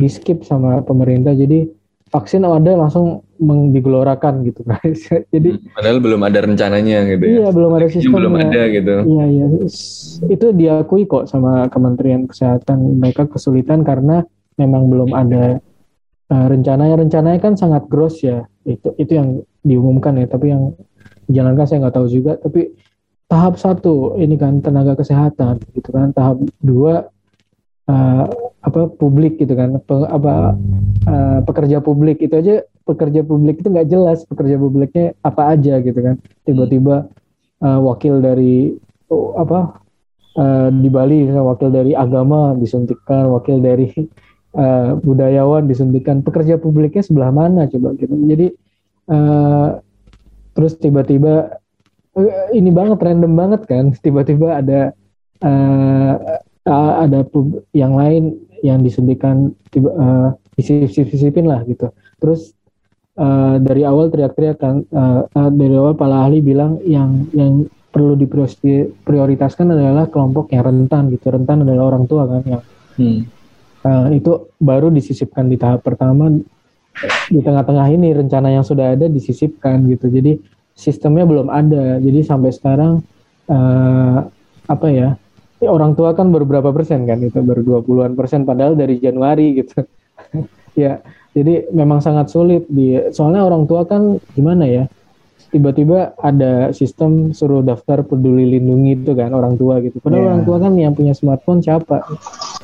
[0.00, 1.36] di skip sama pemerintah.
[1.36, 1.68] Jadi
[2.12, 3.24] vaksin ada langsung
[3.72, 5.08] digelorakan gitu guys.
[5.32, 7.32] Jadi hmm, padahal belum ada rencananya gitu ya.
[7.40, 8.16] Iya belum ada sistemnya.
[8.20, 8.94] belum ada gitu.
[9.08, 9.46] Iya iya.
[10.28, 13.00] Itu diakui kok sama Kementerian Kesehatan.
[13.00, 14.24] Mereka kesulitan karena
[14.60, 15.58] memang belum ada
[16.32, 17.00] uh, rencananya.
[17.00, 18.44] Rencananya kan sangat gross ya.
[18.68, 20.76] Itu itu yang diumumkan ya tapi yang
[21.26, 22.32] dijalankan saya nggak tahu juga.
[22.36, 22.91] Tapi
[23.32, 26.12] tahap satu ini kan tenaga kesehatan gitu kan.
[26.12, 27.08] Tahap dua
[27.88, 28.24] uh,
[28.60, 29.80] apa publik gitu kan.
[29.80, 30.52] Pe, apa
[31.08, 32.20] uh, pekerja publik.
[32.20, 36.20] Itu aja pekerja publik itu nggak jelas pekerja publiknya apa aja gitu kan.
[36.44, 37.08] Tiba-tiba
[37.64, 38.76] uh, wakil dari
[39.08, 39.80] uh, apa
[40.36, 43.88] uh, di Bali wakil dari agama disuntikkan wakil dari
[44.60, 48.12] uh, budayawan disuntikkan pekerja publiknya sebelah mana coba gitu.
[48.12, 48.52] Jadi
[49.08, 49.80] uh,
[50.52, 51.61] terus tiba-tiba
[52.52, 54.80] ini banget random banget kan tiba-tiba ada
[55.40, 56.14] uh,
[56.68, 61.88] uh, ada pub yang lain yang disuntikan tiba uh, disisip-sisipin lah gitu
[62.20, 62.52] terus
[63.16, 68.16] uh, dari awal teriak-teriak kan uh, uh, dari awal para ahli bilang yang yang perlu
[68.16, 72.62] diprioritaskan adalah kelompok yang rentan gitu rentan adalah orang tua kan yang
[73.00, 73.20] hmm.
[73.84, 76.28] uh, itu baru disisipkan di tahap pertama
[77.32, 80.12] di tengah-tengah ini rencana yang sudah ada disisipkan gitu.
[80.12, 80.38] Jadi
[80.82, 82.02] sistemnya belum ada.
[82.02, 83.06] Jadi sampai sekarang
[83.46, 84.18] eh,
[84.66, 85.14] apa ya?
[85.62, 89.62] ya, Orang tua kan baru berapa persen kan itu baru 20-an persen padahal dari Januari
[89.62, 89.86] gitu.
[90.82, 90.98] ya,
[91.30, 94.84] jadi memang sangat sulit di soalnya orang tua kan gimana ya?
[95.52, 100.00] tiba-tiba ada sistem suruh daftar peduli lindungi itu kan orang tua gitu.
[100.00, 100.30] Padahal Yeah.
[100.32, 102.00] orang tua kan yang punya smartphone siapa?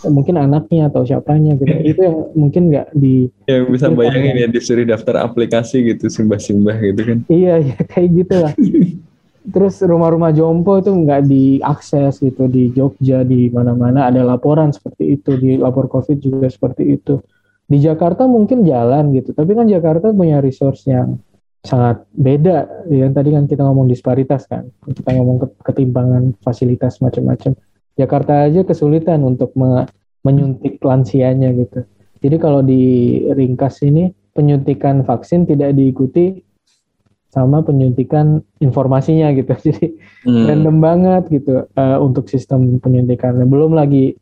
[0.01, 1.66] Mungkin anaknya atau siapanya gitu.
[1.84, 3.96] itu yang mungkin nggak di Ya bisa Iya.
[3.96, 7.18] bayangin ya disuruh daftar aplikasi gitu simbah-simbah gitu kan.
[7.26, 8.53] iya ya kayak gitu lah.
[9.49, 15.34] Terus rumah-rumah jompo itu nggak diakses gitu di Jogja di mana-mana ada laporan seperti itu
[15.34, 17.16] di lapor COVID juga seperti itu.
[17.64, 21.16] Di Jakarta mungkin jalan gitu, tapi kan Jakarta punya resource yang
[21.59, 22.88] sangat beda.
[22.88, 27.57] Ya tadi kan kita ngomong disparitas kan, kita ngomong ke- ketimpangan fasilitas macam-macam.
[27.99, 29.90] Jakarta aja kesulitan untuk me-
[30.22, 31.82] menyuntik lansianya gitu.
[32.22, 32.82] Jadi kalau di
[33.30, 36.42] ringkas ini penyuntikan vaksin tidak diikuti
[37.28, 39.53] sama penyuntikan informasinya gitu.
[39.66, 39.86] Jadi
[40.26, 40.51] Hmm.
[40.51, 43.46] random banget gitu eh, untuk sistem penyuntikannya.
[43.46, 44.18] Belum lagi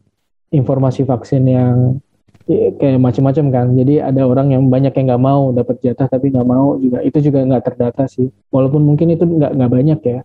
[0.53, 1.97] informasi vaksin yang
[2.45, 3.67] ya, kayak macam-macam kan.
[3.73, 7.01] Jadi ada orang yang banyak yang nggak mau dapat jatah tapi nggak mau juga.
[7.01, 8.29] Itu juga nggak terdata sih.
[8.53, 10.21] Walaupun mungkin itu nggak nggak banyak ya.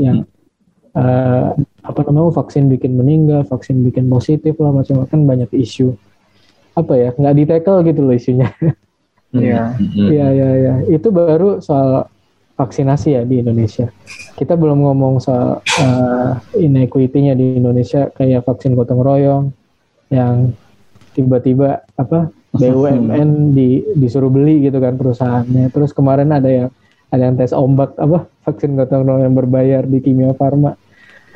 [0.00, 0.18] Yang
[0.96, 1.50] eh,
[1.84, 5.92] apa namanya vaksin bikin meninggal, vaksin bikin positif lah macam-macam kan banyak isu.
[6.74, 8.48] Apa ya nggak di tackle gitu loh isunya.
[9.34, 9.74] Iya.
[9.74, 10.08] Hmm.
[10.14, 10.74] Iya iya iya.
[10.88, 12.06] Itu baru soal
[12.54, 13.90] vaksinasi ya di Indonesia.
[14.38, 19.50] Kita belum ngomong soal uh, inequity-nya di Indonesia kayak vaksin gotong royong
[20.14, 20.54] yang
[21.18, 25.66] tiba-tiba apa BUMN di, disuruh beli gitu kan perusahaannya.
[25.74, 26.68] Terus kemarin ada yang
[27.10, 30.78] ada yang tes ombak apa vaksin gotong royong berbayar di Kimia Farma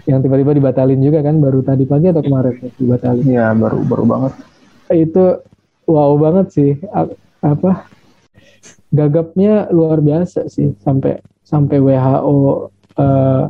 [0.09, 3.25] yang tiba-tiba dibatalin juga kan baru tadi pagi atau kemarin dibatalin?
[3.29, 4.33] Iya, baru baru banget.
[4.89, 5.25] itu
[5.85, 6.71] wow banget sih.
[6.97, 7.13] A-
[7.45, 7.85] apa?
[8.89, 13.45] Gagapnya luar biasa sih sampai sampai WHO eh,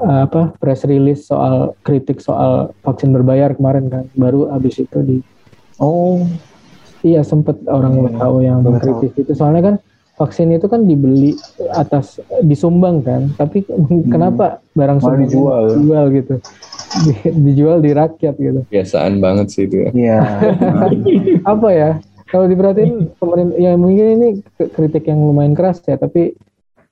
[0.00, 5.16] apa press release soal kritik soal vaksin berbayar kemarin kan baru habis itu di
[5.80, 6.24] Oh,
[7.04, 9.32] iya sempet orang Hmm, WHO yang baru mengkritik itu.
[9.36, 9.74] Soalnya kan
[10.20, 11.32] vaksin itu kan dibeli
[11.72, 13.64] atas disumbang kan tapi
[14.12, 15.04] kenapa barang Hmm.
[15.08, 15.64] Sumbangan dijual.
[15.72, 16.34] dijual gitu
[17.00, 19.90] Di- dijual di rakyat gitu Kebiasaan banget sih itu ya.
[19.92, 20.18] iya.
[21.52, 21.90] apa ya
[22.26, 24.28] kalau diperhatiin pemerintah ya mungkin ini
[24.68, 26.36] kritik yang lumayan keras ya tapi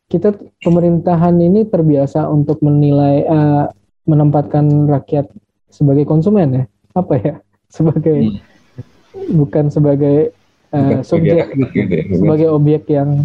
[0.06, 3.64] kita pemerintahan ini terbiasa untuk menilai eh,
[4.02, 5.28] menempatkan rakyat
[5.68, 6.64] sebagai konsumen ya
[6.94, 7.34] apa ya
[7.76, 8.40] sebagai
[9.28, 10.32] bukan sebagai
[10.68, 12.14] sebagai subjek gitu.
[12.20, 13.24] sebagai objek yang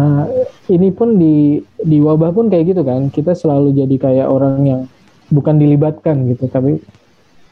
[0.00, 0.24] eh,
[0.72, 3.12] ini pun di di wabah pun kayak gitu kan.
[3.12, 4.80] Kita selalu jadi kayak orang yang
[5.32, 6.80] bukan dilibatkan gitu tapi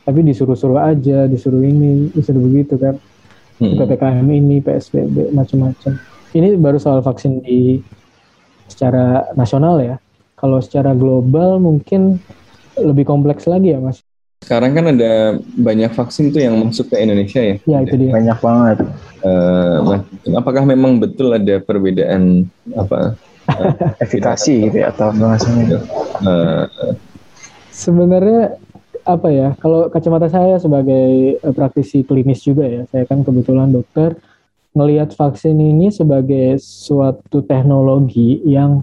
[0.05, 2.97] tapi disuruh-suruh aja disuruh ini disuruh begitu kan.
[3.61, 3.77] Hmm.
[3.77, 6.01] ppkm ini psbb macam-macam.
[6.33, 7.77] Ini baru soal vaksin di
[8.65, 9.97] secara nasional ya.
[10.41, 12.17] Kalau secara global mungkin
[12.81, 14.01] lebih kompleks lagi ya mas
[14.41, 17.57] Sekarang kan ada banyak vaksin tuh yang masuk ke Indonesia ya.
[17.69, 18.77] ya itu dia Banyak banget.
[19.21, 23.21] Eh, Mas, apakah memang betul ada perbedaan apa?
[24.05, 25.85] Efikasi gitu ya atau bahasanya.
[26.25, 26.65] eh,
[27.69, 28.57] Sebenarnya
[29.05, 29.49] apa ya?
[29.61, 34.17] Kalau kacamata saya sebagai eh, praktisi klinis juga ya, saya kan kebetulan dokter
[34.73, 38.81] melihat vaksin ini sebagai suatu teknologi yang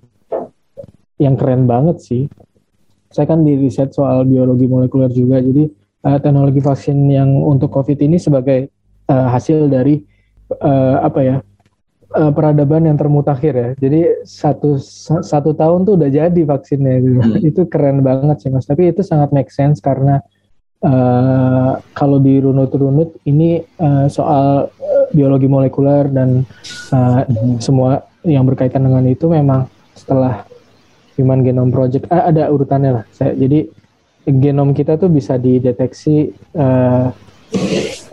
[1.17, 2.23] yang keren banget sih.
[3.11, 5.69] Saya kan di riset soal biologi molekuler juga, jadi
[6.07, 8.67] eh, teknologi vaksin yang untuk COVID ini sebagai
[9.07, 9.99] eh, hasil dari
[10.51, 11.37] eh, apa ya?
[12.15, 13.69] eh, peradaban yang termutakhir ya.
[13.75, 14.79] Jadi satu
[15.23, 17.19] satu tahun tuh udah jadi vaksinnya gitu.
[17.49, 18.67] itu keren banget sih mas.
[18.67, 20.23] Tapi itu sangat make sense karena
[20.83, 24.71] eh, kalau dirunut-runut ini eh, soal
[25.11, 26.47] biologi molekuler dan
[26.91, 27.21] eh,
[27.59, 30.43] semua yang berkaitan dengan itu memang setelah
[31.17, 33.05] Human Genome Project ah, ada urutannya lah.
[33.09, 33.65] Saya, jadi
[34.27, 37.07] genom kita tuh bisa dideteksi eh,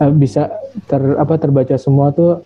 [0.01, 0.47] eh, bisa
[0.89, 2.41] ter apa terbaca semua tuh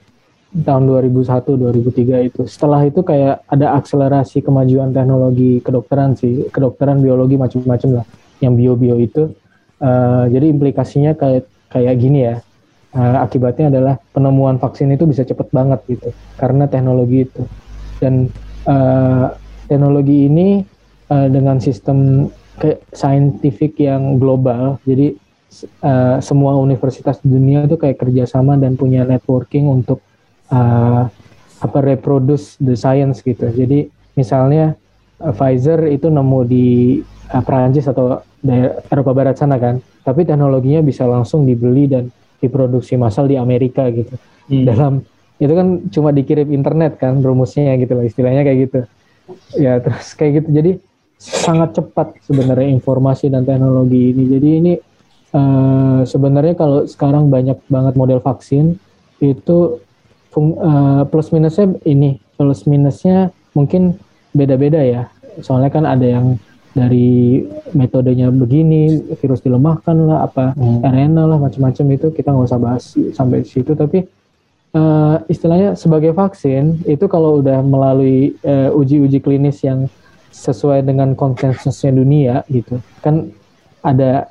[0.50, 2.42] tahun 2001 2003 itu.
[2.50, 8.06] Setelah itu kayak ada akselerasi kemajuan teknologi kedokteran sih, kedokteran biologi macam-macam lah.
[8.42, 9.24] Yang bio-bio itu
[9.80, 12.36] eh, jadi implikasinya kayak kayak gini ya.
[12.90, 16.10] Eh, akibatnya adalah penemuan vaksin itu bisa cepet banget gitu
[16.42, 17.46] karena teknologi itu.
[18.02, 18.34] Dan
[18.66, 19.28] eh,
[19.70, 20.66] teknologi ini
[21.14, 22.28] eh, dengan sistem
[22.60, 25.16] ke scientific yang global, jadi
[25.80, 30.04] eh, semua universitas di dunia itu kayak kerjasama dan punya networking untuk
[30.50, 31.06] uh,
[31.60, 33.48] apa reproduce the science gitu.
[33.48, 34.76] Jadi misalnya
[35.22, 37.00] uh, Pfizer itu nemu di
[37.32, 42.08] uh, Perancis atau daerah Eropa Barat sana kan, tapi teknologinya bisa langsung dibeli dan
[42.40, 44.16] diproduksi massal di Amerika gitu.
[44.50, 45.04] Dalam
[45.40, 48.80] itu kan cuma dikirim internet kan rumusnya gitu loh istilahnya kayak gitu
[49.56, 50.48] ya terus kayak gitu.
[50.54, 50.72] Jadi
[51.20, 54.24] sangat cepat sebenarnya informasi dan teknologi ini.
[54.32, 54.74] Jadi ini
[55.36, 58.80] uh, sebenarnya kalau sekarang banyak banget model vaksin
[59.20, 59.84] itu
[60.32, 62.24] fung, uh, plus minusnya ini.
[62.40, 64.00] Plus minusnya mungkin
[64.32, 65.12] beda-beda ya.
[65.44, 70.86] Soalnya kan ada yang dari metodenya begini virus dilemahkan lah apa hmm.
[70.86, 72.08] RNA lah macam-macam itu.
[72.16, 73.76] Kita nggak usah bahas sampai situ.
[73.76, 74.08] Tapi
[74.74, 79.90] uh, istilahnya sebagai vaksin itu kalau udah melalui uh, uji-uji klinis yang
[80.30, 83.34] sesuai dengan konsensusnya dunia gitu kan
[83.82, 84.30] ada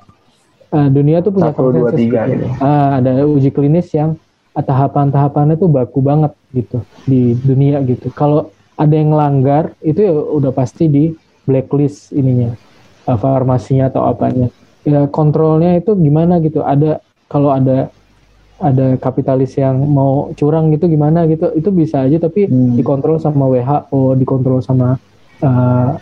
[0.71, 2.15] uh, dunia tuh punya konsensus gitu.
[2.15, 2.47] gitu.
[2.63, 4.15] Uh, ada uji klinis yang
[4.59, 10.51] tahapan-tahapannya tuh baku banget gitu di dunia gitu kalau ada yang melanggar itu ya udah
[10.51, 11.05] pasti di
[11.47, 12.59] blacklist ininya
[13.07, 14.51] uh, farmasinya atau apanya
[14.83, 17.93] ya kontrolnya itu gimana gitu ada kalau ada
[18.59, 22.75] ada kapitalis yang mau curang gitu gimana gitu itu bisa aja tapi hmm.
[22.75, 24.99] dikontrol sama WHO dikontrol sama
[25.43, 25.95] uh,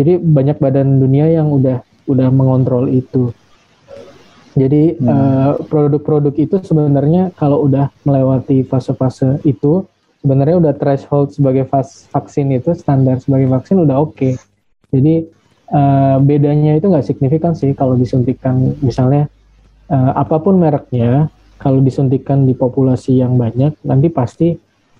[0.00, 3.32] jadi banyak badan dunia yang udah udah mengontrol itu
[4.56, 5.08] jadi hmm.
[5.08, 9.84] uh, produk-produk itu sebenarnya kalau udah melewati fase-fase itu
[10.24, 11.68] sebenarnya udah threshold sebagai
[12.08, 14.34] vaksin itu standar sebagai vaksin udah oke okay.
[14.94, 15.26] Jadi
[15.74, 19.26] uh, bedanya itu nggak signifikan sih kalau disuntikan misalnya
[19.90, 21.26] uh, apa pun mereknya,
[21.64, 24.52] kalau disuntikan di populasi yang banyak nanti pasti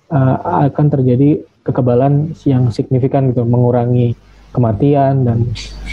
[0.09, 4.17] uh, akan terjadi kekebalan yang signifikan gitu, mengurangi
[4.49, 5.45] kematian dan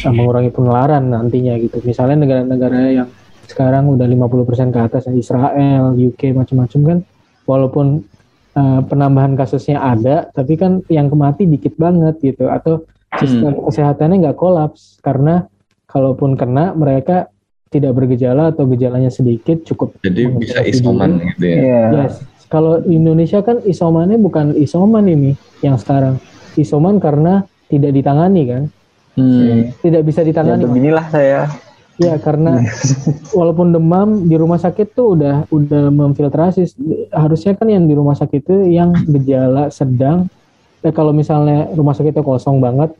[0.09, 1.85] uh, mengurangi penularan nantinya gitu.
[1.85, 3.09] Misalnya negara-negara yang
[3.45, 6.99] sekarang udah 50% ke atas, Israel, UK macam-macam kan,
[7.45, 7.87] walaupun
[8.57, 12.89] uh, penambahan kasusnya ada, tapi kan yang kemati dikit banget gitu, atau
[13.21, 13.69] sistem hmm.
[13.69, 15.45] kesehatannya nggak kolaps karena
[15.85, 17.29] kalaupun kena mereka
[17.73, 21.57] tidak bergejala atau gejalanya sedikit cukup jadi bisa isoman gitu ya?
[21.57, 21.89] Yeah.
[22.07, 22.15] yes.
[22.53, 25.33] Kalau Indonesia kan isomannya bukan isoman ini
[25.65, 26.21] yang sekarang.
[26.61, 28.63] Isoman karena tidak ditangani kan?
[29.13, 29.73] Hmm.
[29.81, 30.65] tidak bisa ditangani.
[30.65, 31.41] Ya, beginilah saya.
[31.97, 32.61] Ya karena
[33.39, 36.77] walaupun demam di rumah sakit tuh udah udah memfiltrasi.
[37.09, 40.29] Harusnya kan yang di rumah sakit itu yang gejala sedang.
[40.85, 42.93] Eh, kalau misalnya rumah sakitnya kosong banget,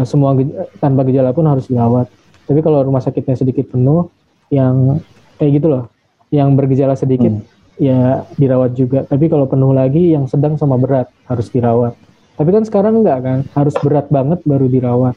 [0.00, 0.48] eh, semua ge
[0.80, 2.08] tanpa gejala pun harus dirawat.
[2.44, 4.12] Tapi kalau rumah sakitnya sedikit penuh,
[4.52, 5.00] yang
[5.40, 5.84] kayak gitu loh,
[6.28, 7.44] yang bergejala sedikit hmm.
[7.80, 9.02] ya dirawat juga.
[9.08, 11.96] Tapi kalau penuh lagi, yang sedang sama berat harus dirawat.
[12.34, 15.14] Tapi kan sekarang enggak kan, harus berat banget baru dirawat.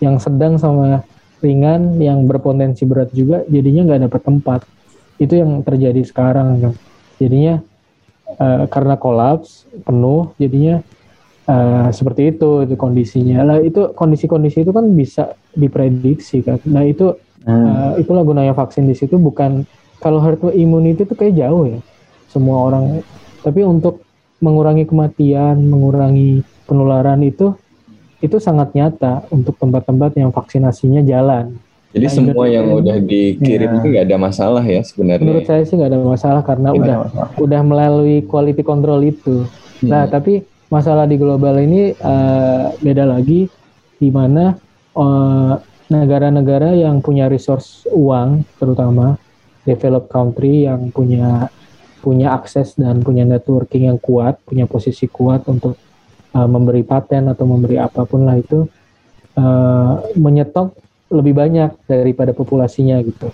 [0.00, 1.04] Yang sedang sama
[1.40, 4.60] ringan, yang berpotensi berat juga, jadinya nggak dapat tempat.
[5.20, 6.74] Itu yang terjadi sekarang kan.
[7.20, 7.60] Jadinya
[8.36, 10.84] uh, karena kolaps penuh, jadinya
[11.50, 17.10] Uh, seperti itu itu kondisinya lah itu kondisi-kondisi itu kan bisa diprediksi kan nah itu
[17.42, 17.50] hmm.
[17.50, 19.66] uh, itulah gunanya vaksin di situ bukan
[19.98, 21.82] kalau herd immunity itu kayak jauh ya
[22.30, 23.02] semua orang
[23.42, 23.98] tapi untuk
[24.38, 27.58] mengurangi kematian mengurangi penularan itu
[28.22, 31.58] itu sangat nyata untuk tempat-tempat yang vaksinasinya jalan
[31.90, 33.76] jadi nah, semua yang udah dikirim ya.
[33.82, 35.26] itu nggak ada masalah ya sebenarnya.
[35.26, 36.96] Menurut saya sih nggak ada masalah karena udah
[37.42, 39.42] udah melalui quality control itu.
[39.82, 39.90] Hmm.
[39.90, 43.50] Nah tapi masalah di global ini uh, beda lagi
[44.00, 44.56] di mana
[44.96, 45.54] eh,
[45.92, 49.20] negara-negara yang punya resource uang terutama
[49.68, 51.52] developed country yang punya
[52.00, 55.76] punya akses dan punya networking yang kuat, punya posisi kuat untuk
[56.32, 58.64] uh, memberi paten atau memberi apa pun lah itu
[59.36, 60.72] uh, menyetok
[61.12, 63.28] lebih banyak daripada populasinya gitu.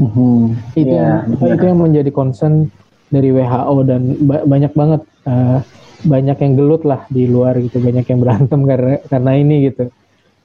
[0.00, 0.40] Mm-hmm.
[0.74, 1.54] Itu yeah, yang yeah.
[1.54, 2.72] itu yang menjadi concern
[3.12, 5.60] dari WHO dan ba- banyak banget uh,
[6.04, 9.84] banyak yang gelut lah di luar gitu banyak yang berantem karena karena ini gitu.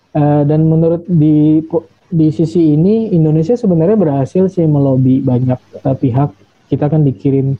[0.09, 1.61] Uh, dan menurut di
[2.09, 6.33] di sisi ini Indonesia sebenarnya berhasil sih melobi banyak uh, pihak.
[6.69, 7.53] Kita kan dikirim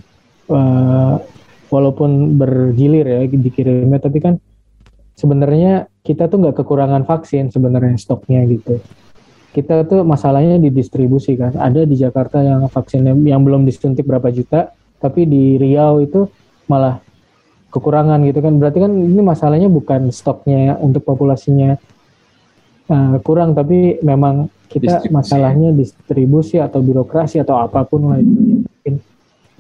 [0.50, 1.16] uh,
[1.70, 4.42] walaupun bergilir ya dikirimnya tapi kan
[5.14, 8.82] sebenarnya kita tuh nggak kekurangan vaksin sebenarnya stoknya gitu.
[9.50, 11.54] Kita tuh masalahnya di distribusi kan.
[11.58, 16.28] Ada di Jakarta yang vaksinnya yang belum disuntik berapa juta tapi di Riau itu
[16.68, 17.02] malah
[17.70, 21.78] kekurangan gitu kan berarti kan ini masalahnya bukan stoknya untuk populasinya
[22.90, 25.14] uh, kurang tapi memang kita distribusi.
[25.14, 28.94] masalahnya distribusi atau birokrasi atau apa pun lah itu mungkin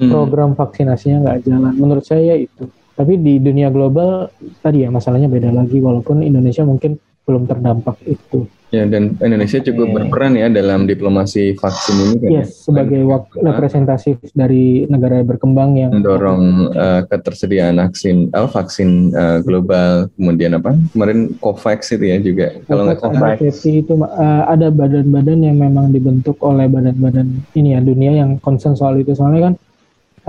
[0.02, 0.10] hmm.
[0.10, 4.28] program vaksinasinya nggak jalan menurut saya itu tapi di dunia global
[4.60, 9.98] tadi ya masalahnya beda lagi walaupun Indonesia mungkin belum terdampak itu Ya, dan Indonesia cukup
[9.98, 12.30] berperan ya dalam diplomasi vaksin ini kan.
[12.30, 12.70] Yes, ya?
[12.70, 20.06] sebagai wakil representatif dari negara berkembang yang mendorong uh, ketersediaan vaksin, uh, vaksin uh, global,
[20.14, 20.78] kemudian apa?
[20.94, 22.48] Kemarin COVAX itu ya juga.
[22.70, 28.22] Kalau nggak COVAX itu uh, ada badan-badan yang memang dibentuk oleh badan-badan ini ya dunia
[28.22, 29.54] yang concern soal itu soalnya kan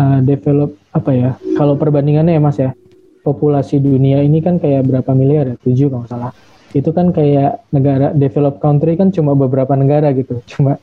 [0.01, 1.30] uh, develop apa ya?
[1.61, 2.72] Kalau perbandingannya ya Mas ya,
[3.20, 5.57] populasi dunia ini kan kayak berapa miliar ya?
[5.61, 6.32] Tujuh kalau salah.
[6.71, 10.39] Itu kan kayak negara developed country kan cuma beberapa negara gitu.
[10.47, 10.79] Cuma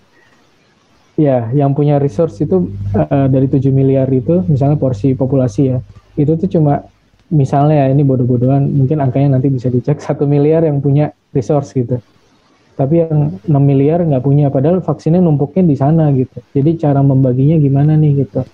[1.17, 5.77] ya yang punya resource itu uh, dari 7 miliar itu misalnya porsi populasi ya.
[6.19, 6.83] Itu tuh cuma
[7.27, 11.99] misalnya ya ini bodoh-bodohan mungkin angkanya nanti bisa dicek satu miliar yang punya resource gitu
[12.77, 17.59] tapi yang 6 miliar nggak punya padahal vaksinnya numpuknya di sana gitu jadi cara membaginya
[17.59, 18.47] gimana nih gitu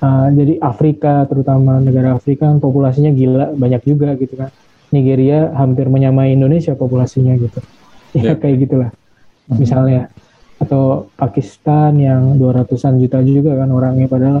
[0.00, 4.48] uh, jadi Afrika terutama negara Afrika populasinya gila banyak juga gitu kan
[4.94, 7.60] Nigeria hampir menyamai Indonesia populasinya gitu
[8.16, 8.36] ya yeah.
[8.36, 8.90] kayak gitulah
[9.50, 9.58] hmm.
[9.60, 10.02] misalnya
[10.58, 14.38] atau Pakistan yang 200-an juta juga kan orangnya padahal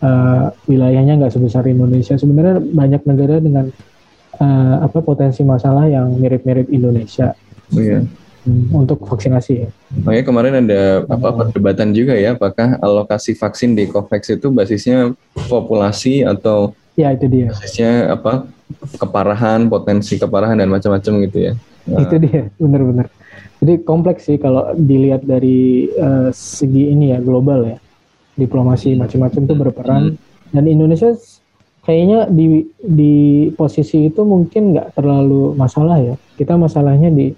[0.00, 3.68] uh, wilayahnya nggak sebesar Indonesia sebenarnya banyak negara dengan
[4.40, 7.36] uh, apa potensi masalah yang mirip-mirip Indonesia
[7.76, 8.02] oh, yeah
[8.44, 9.68] hmm, untuk vaksinasi ya.
[10.04, 15.12] Makanya kemarin ada apa perdebatan juga ya, apakah alokasi vaksin di COVAX itu basisnya
[15.48, 17.48] populasi atau ya itu dia.
[17.52, 18.48] Basisnya apa
[18.96, 21.52] keparahan, potensi keparahan dan macam-macam gitu ya.
[21.88, 22.00] Nah.
[22.04, 23.06] Itu dia, benar-benar.
[23.60, 27.78] Jadi kompleks sih kalau dilihat dari uh, segi ini ya global ya.
[28.38, 30.54] Diplomasi macam-macam itu berperan hmm.
[30.56, 31.12] dan Indonesia
[31.84, 33.14] kayaknya di di
[33.52, 36.16] posisi itu mungkin nggak terlalu masalah ya.
[36.40, 37.36] Kita masalahnya di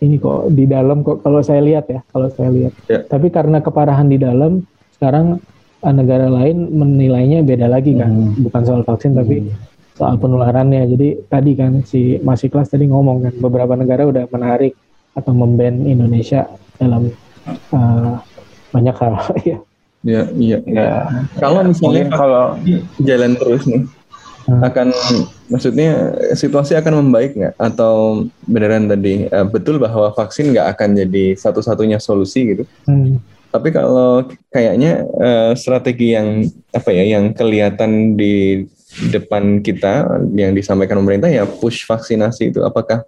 [0.00, 3.04] ini kok di dalam kok kalau saya lihat ya kalau saya lihat ya.
[3.04, 4.64] tapi karena keparahan di dalam
[4.96, 5.36] sekarang
[5.84, 8.40] eh, negara lain menilainya beda lagi kan hmm.
[8.48, 9.52] bukan soal vaksin hmm.
[10.00, 10.88] Soal penularannya.
[10.88, 14.72] Jadi tadi kan si Mas Iklas tadi ngomong kan beberapa negara udah menarik
[15.12, 16.48] atau memban Indonesia
[16.80, 17.12] dalam
[17.76, 18.16] uh,
[18.72, 19.14] banyak hal.
[19.44, 19.58] Ya
[20.16, 20.58] ya iya.
[20.64, 20.88] Ya.
[21.36, 22.56] kalau misalnya kalau
[23.04, 23.84] jalan terus nih
[24.48, 24.60] hmm.
[24.64, 24.88] akan
[25.52, 27.54] maksudnya situasi akan membaik nggak?
[27.60, 32.64] Atau beneran tadi uh, betul bahwa vaksin nggak akan jadi satu-satunya solusi gitu?
[32.88, 33.20] Hmm.
[33.50, 38.62] tapi kalau kayaknya uh, strategi yang apa ya yang kelihatan di
[39.10, 43.06] depan kita yang disampaikan pemerintah ya push vaksinasi itu apakah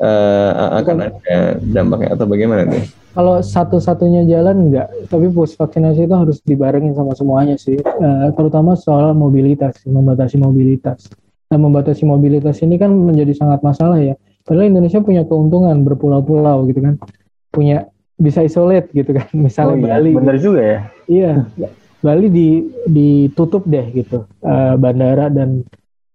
[0.00, 2.84] uh, akan ada dampaknya atau bagaimana nih?
[3.16, 8.76] Kalau satu-satunya jalan enggak, tapi pos vaksinasi itu harus dibarengin sama semuanya sih, uh, terutama
[8.76, 11.08] soal mobilitas, membatasi mobilitas.
[11.48, 14.20] Nah, membatasi mobilitas ini kan menjadi sangat masalah ya.
[14.44, 17.00] Padahal Indonesia punya keuntungan berpulau-pulau gitu kan,
[17.48, 17.88] punya
[18.20, 19.88] bisa isolate gitu kan, misalnya oh, iya.
[19.96, 20.10] Bali.
[20.12, 20.78] Bener juga ya.
[21.08, 21.32] Iya,
[22.04, 22.48] Bali di
[22.84, 25.64] ditutup deh gitu, uh, bandara dan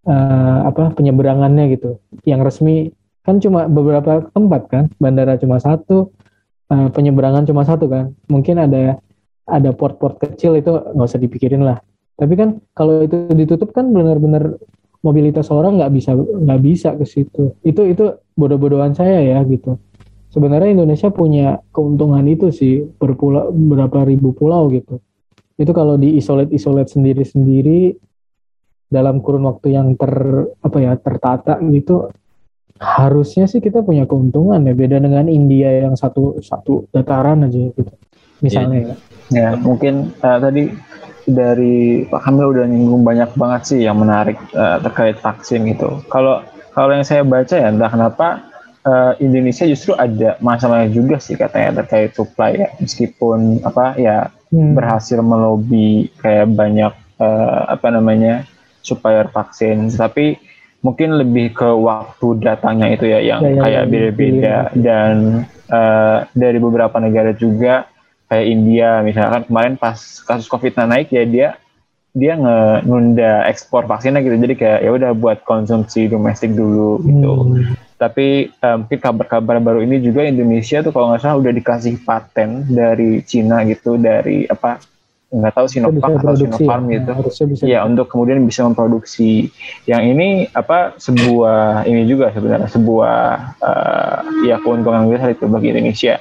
[0.05, 1.97] uh, apa penyeberangannya gitu.
[2.21, 2.75] Yang resmi
[3.25, 6.13] kan cuma beberapa tempat kan, bandara cuma satu,
[6.69, 8.13] uh, penyeberangan cuma satu kan.
[8.29, 9.01] Mungkin ada
[9.49, 11.81] ada port-port kecil itu nggak usah dipikirin lah.
[12.15, 14.61] Tapi kan kalau itu ditutup kan benar-benar
[15.01, 17.57] mobilitas orang nggak bisa nggak bisa ke situ.
[17.65, 19.81] Itu itu bodoh-bodohan saya ya gitu.
[20.31, 25.01] Sebenarnya Indonesia punya keuntungan itu sih berpulau berapa ribu pulau gitu
[25.61, 27.81] itu kalau di isolate isolate sendiri sendiri
[28.91, 30.11] dalam kurun waktu yang ter
[30.59, 32.11] apa ya tertata gitu
[32.81, 34.73] harusnya sih kita punya keuntungan ya.
[34.73, 37.93] Beda dengan India yang satu satu dataran aja gitu
[38.41, 38.95] misalnya ya,
[39.29, 40.73] ya mungkin uh, tadi
[41.29, 46.01] dari Pak Kamil udah nyinggung banyak banget sih yang menarik uh, terkait vaksin gitu.
[46.09, 46.41] Kalau
[46.73, 48.27] kalau yang saya baca ya entah kenapa
[48.83, 52.69] uh, Indonesia justru ada masalah juga sih katanya terkait supply ya.
[52.81, 54.75] Meskipun apa ya hmm.
[54.77, 58.45] berhasil melobi kayak banyak uh, apa namanya
[58.83, 59.89] supplier vaksin.
[59.89, 60.37] Tapi
[60.83, 64.57] mungkin lebih ke waktu datangnya itu ya yang ya, kayak beda-beda.
[64.75, 67.87] Dan uh, dari beberapa negara juga
[68.27, 71.49] kayak India misalkan kemarin pas kasus covid naik ya dia
[72.11, 72.35] dia
[72.83, 74.35] nunda ekspor vaksinnya gitu.
[74.35, 77.31] Jadi kayak ya udah buat konsumsi domestik dulu gitu.
[77.31, 77.90] Hmm.
[78.01, 82.65] Tapi uh, mungkin kabar-kabar baru ini juga Indonesia tuh kalau nggak salah udah dikasih paten
[82.65, 84.81] dari Cina gitu dari apa
[85.29, 87.13] nggak tahu Sinovac atau Sinopharm gitu.
[87.53, 89.53] Bisa ya untuk kemudian bisa memproduksi.
[89.85, 93.17] Yang ini apa sebuah ini juga sebenarnya sebuah
[93.61, 94.17] uh,
[94.49, 96.17] ya keuntungan besar itu bagi Indonesia.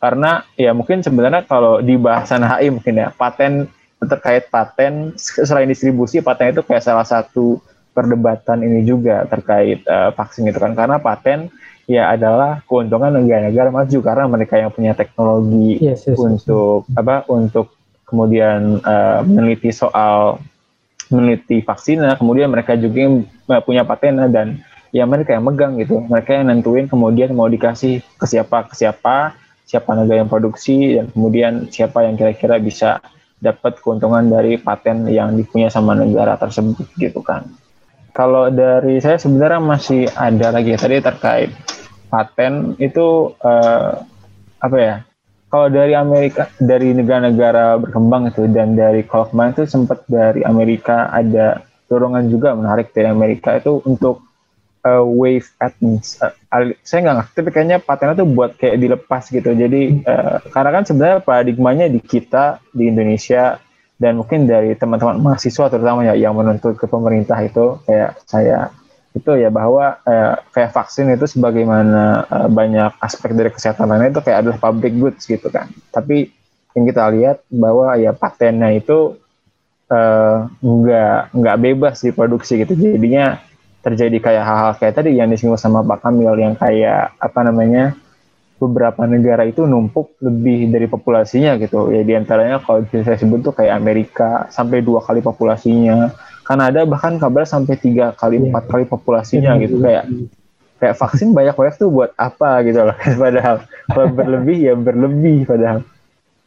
[0.00, 3.68] Karena ya mungkin sebenarnya kalau di bahasan HI mungkin ya paten
[4.02, 7.62] terkait paten selain distribusi paten itu kayak salah satu
[7.92, 11.52] perdebatan ini juga terkait uh, vaksin itu kan karena paten
[11.84, 16.96] ya adalah keuntungan negara-negara maju karena mereka yang punya teknologi yes, yes, untuk yes.
[16.96, 17.74] apa untuk
[18.08, 20.36] kemudian uh, meneliti soal
[21.12, 24.60] meneliti vaksinnya, kemudian mereka juga yang uh, punya paten dan
[24.92, 29.36] ya mereka yang megang gitu, mereka yang nentuin kemudian mau dikasih ke siapa ke siapa,
[29.68, 33.00] siapa negara yang produksi dan kemudian siapa yang kira-kira bisa
[33.42, 37.48] dapat keuntungan dari paten yang dipunya sama negara tersebut gitu kan.
[38.12, 41.50] Kalau dari saya sebenarnya masih ada lagi tadi terkait
[42.12, 44.04] paten itu uh,
[44.60, 44.94] apa ya
[45.48, 51.64] kalau dari Amerika dari negara-negara berkembang itu dan dari kalau itu sempat dari Amerika ada
[51.88, 54.24] dorongan juga menarik dari Amerika itu untuk
[54.84, 56.16] uh, wave ethnics.
[56.20, 56.32] Uh,
[56.80, 59.52] saya nggak ngerti, tapi kayaknya patennya tuh buat kayak dilepas gitu.
[59.52, 63.60] Jadi uh, karena kan sebenarnya paradigmanya di kita di Indonesia
[64.02, 68.74] dan mungkin dari teman-teman mahasiswa terutama ya yang menuntut ke pemerintah itu kayak saya
[69.14, 74.20] itu ya bahwa eh, kayak vaksin itu sebagaimana eh, banyak aspek dari kesehatan lainnya itu
[74.26, 75.70] kayak adalah public goods gitu kan.
[75.94, 76.34] Tapi
[76.74, 79.14] yang kita lihat bahwa ya patennya itu
[79.86, 82.74] eh, nggak nggak bebas diproduksi gitu.
[82.74, 83.38] Jadinya
[83.86, 87.94] terjadi kayak hal-hal kayak tadi yang disinggung sama Pak Kamil yang kayak apa namanya
[88.62, 91.90] beberapa negara itu numpuk lebih dari populasinya gitu.
[91.90, 96.14] Ya di antaranya kalau saya sebut tuh kayak Amerika sampai dua kali populasinya.
[96.42, 98.44] Kanada bahkan kabar sampai tiga kali iya.
[98.50, 99.62] empat kali populasinya yeah.
[99.62, 99.76] gitu.
[99.82, 100.04] kayak
[100.82, 102.96] kayak vaksin banyak banyak tuh buat apa gitu loh.
[103.22, 103.56] Padahal
[103.90, 105.86] kalau berlebih ya berlebih padahal.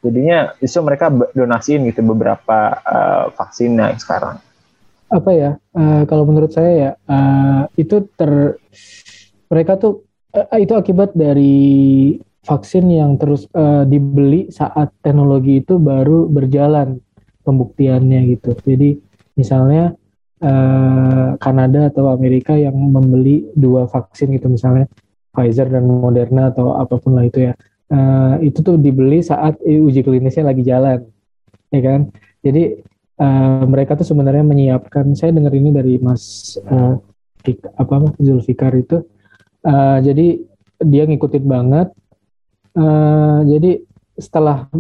[0.06, 4.38] Jadinya itu mereka donasiin gitu beberapa uh, vaksinnya sekarang.
[5.10, 5.52] Apa ya?
[5.74, 8.62] Uh, kalau menurut saya ya uh, itu ter
[9.50, 10.06] mereka tuh
[10.36, 11.56] uh, itu akibat dari
[12.46, 17.02] vaksin yang terus uh, dibeli saat teknologi itu baru berjalan
[17.46, 18.58] pembuktiannya gitu.
[18.58, 18.98] Jadi
[19.38, 19.94] misalnya
[20.42, 24.90] eh, Kanada atau Amerika yang membeli dua vaksin gitu misalnya
[25.30, 27.54] Pfizer dan Moderna atau apa pun lah itu ya.
[27.86, 31.06] Uh, itu tuh dibeli saat uji klinisnya lagi jalan
[31.70, 32.10] ya kan?
[32.42, 32.82] Jadi
[33.22, 36.98] uh, mereka tuh sebenarnya menyiapkan saya dengar ini dari Mas uh,
[37.78, 39.06] apa Zulfikar itu
[39.66, 40.40] uh, jadi
[40.82, 41.88] dia ngikutin banget.
[42.76, 43.82] Uh, jadi
[44.16, 44.72] setelah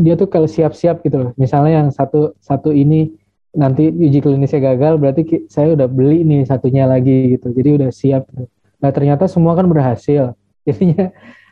[0.00, 1.30] dia tuh kalau siap-siap gitu loh.
[1.40, 3.12] Misalnya yang satu satu ini
[3.56, 7.52] nanti uji klinisnya gagal berarti saya udah beli nih satunya lagi gitu.
[7.52, 8.28] Jadi udah siap
[8.78, 10.36] nah ternyata semua kan berhasil.
[10.68, 11.08] Jadinya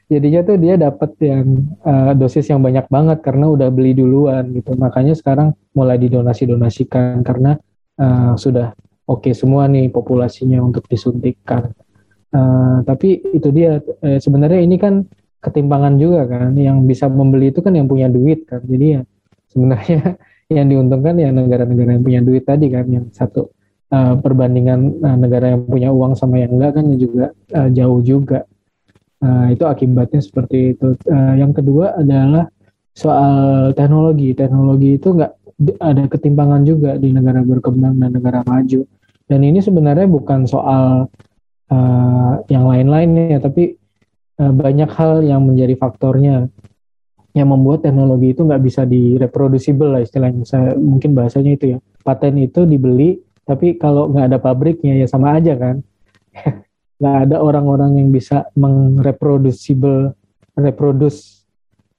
[0.06, 4.76] jadinya tuh dia dapat yang uh, dosis yang banyak banget karena udah beli duluan gitu.
[4.76, 7.56] Makanya sekarang mulai didonasi donasikan karena
[7.96, 8.76] uh, sudah
[9.08, 11.72] oke okay semua nih populasinya untuk disuntikkan
[12.34, 15.06] uh, tapi itu dia eh, sebenarnya ini kan
[15.42, 18.64] ketimpangan juga kan yang bisa membeli itu kan yang punya duit kan.
[18.66, 19.00] Jadi ya
[19.52, 20.18] sebenarnya
[20.56, 23.50] yang diuntungkan ya negara-negara yang punya duit tadi kan yang satu
[23.94, 28.42] uh, perbandingan uh, negara yang punya uang sama yang enggak kan juga uh, jauh juga.
[29.16, 30.92] Uh, itu akibatnya seperti itu.
[31.08, 32.50] Uh, yang kedua adalah
[32.92, 34.36] soal teknologi.
[34.36, 35.32] Teknologi itu enggak
[35.80, 38.84] ada ketimpangan juga di negara berkembang dan negara maju.
[39.26, 41.08] Dan ini sebenarnya bukan soal
[41.70, 43.78] uh, yang lain-lainnya tapi
[44.40, 46.50] uh, banyak hal yang menjadi faktornya
[47.36, 50.48] yang membuat teknologi itu nggak bisa direproducible lah istilahnya.
[50.48, 51.78] Saya mungkin bahasanya itu ya.
[52.00, 55.84] Paten itu dibeli, tapi kalau nggak ada pabriknya ya sama aja kan.
[56.96, 60.16] nggak ada orang-orang yang bisa mengreproducible
[60.56, 61.44] reproduce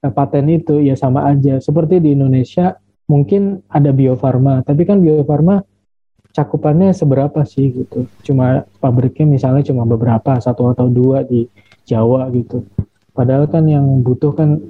[0.02, 1.62] uh, paten itu ya sama aja.
[1.62, 2.74] Seperti di Indonesia
[3.06, 5.62] mungkin ada biofarma, tapi kan biofarma
[6.32, 8.06] cakupannya seberapa sih gitu.
[8.24, 11.48] Cuma pabriknya misalnya cuma beberapa, satu atau dua di
[11.88, 12.64] Jawa gitu.
[13.16, 14.60] Padahal kan yang butuh kan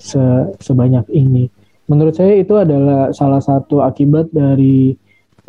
[0.00, 0.22] se
[0.62, 1.52] sebanyak ini.
[1.90, 4.94] Menurut saya itu adalah salah satu akibat dari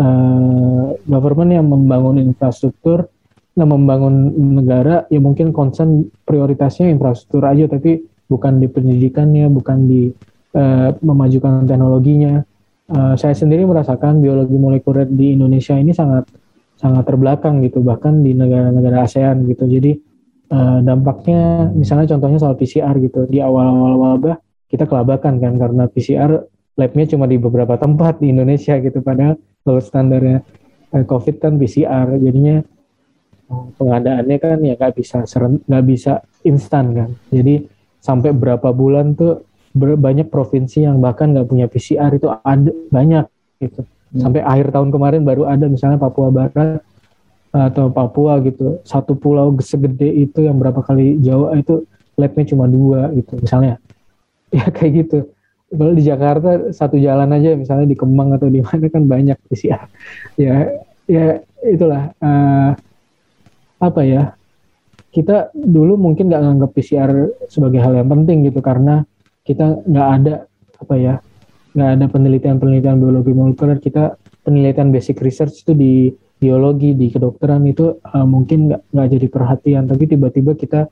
[0.01, 3.07] uh, government yang membangun infrastruktur,
[3.53, 10.09] nah membangun negara, ya mungkin concern prioritasnya infrastruktur aja, tapi bukan di pendidikannya, bukan di
[10.57, 12.41] uh, memajukan teknologinya.
[12.91, 16.27] Uh, saya sendiri merasakan biologi molekuler di Indonesia ini sangat
[16.75, 19.63] sangat terbelakang gitu, bahkan di negara-negara ASEAN gitu.
[19.63, 19.95] Jadi
[20.51, 24.35] uh, dampaknya misalnya contohnya soal PCR gitu di awal-awal wabah
[24.67, 26.31] kita kelabakan kan karena PCR
[26.79, 30.43] labnya cuma di beberapa tempat di Indonesia gitu padahal kalau standarnya
[30.95, 32.63] uh, COVID kan PCR jadinya
[33.51, 35.27] pengadaannya kan ya nggak bisa
[35.67, 37.67] nggak bisa instan kan jadi
[37.99, 39.43] sampai berapa bulan tuh
[39.75, 43.25] banyak provinsi yang bahkan nggak punya PCR itu ada banyak
[43.61, 43.81] gitu.
[44.11, 44.27] Hmm.
[44.27, 46.83] sampai akhir tahun kemarin baru ada misalnya Papua Barat
[47.51, 48.83] atau Papua gitu.
[48.83, 51.87] Satu pulau segede itu yang berapa kali Jawa itu
[52.19, 53.79] labnya cuma dua gitu misalnya.
[54.51, 55.31] Ya kayak gitu.
[55.71, 59.87] Kalau di Jakarta satu jalan aja misalnya di Kemang atau di mana kan banyak PCR
[60.43, 60.67] ya
[61.07, 62.75] ya itulah uh,
[63.79, 64.35] apa ya
[65.15, 67.11] kita dulu mungkin nggak nganggap PCR
[67.47, 69.07] sebagai hal yang penting gitu karena
[69.41, 70.35] kita nggak ada
[70.81, 71.15] apa ya
[71.71, 73.79] nggak ada penelitian-penelitian biologi molekuler.
[73.79, 75.93] Kita penelitian basic research itu di
[76.41, 79.83] biologi di kedokteran itu uh, mungkin nggak nggak jadi perhatian.
[79.87, 80.89] Tapi tiba-tiba kita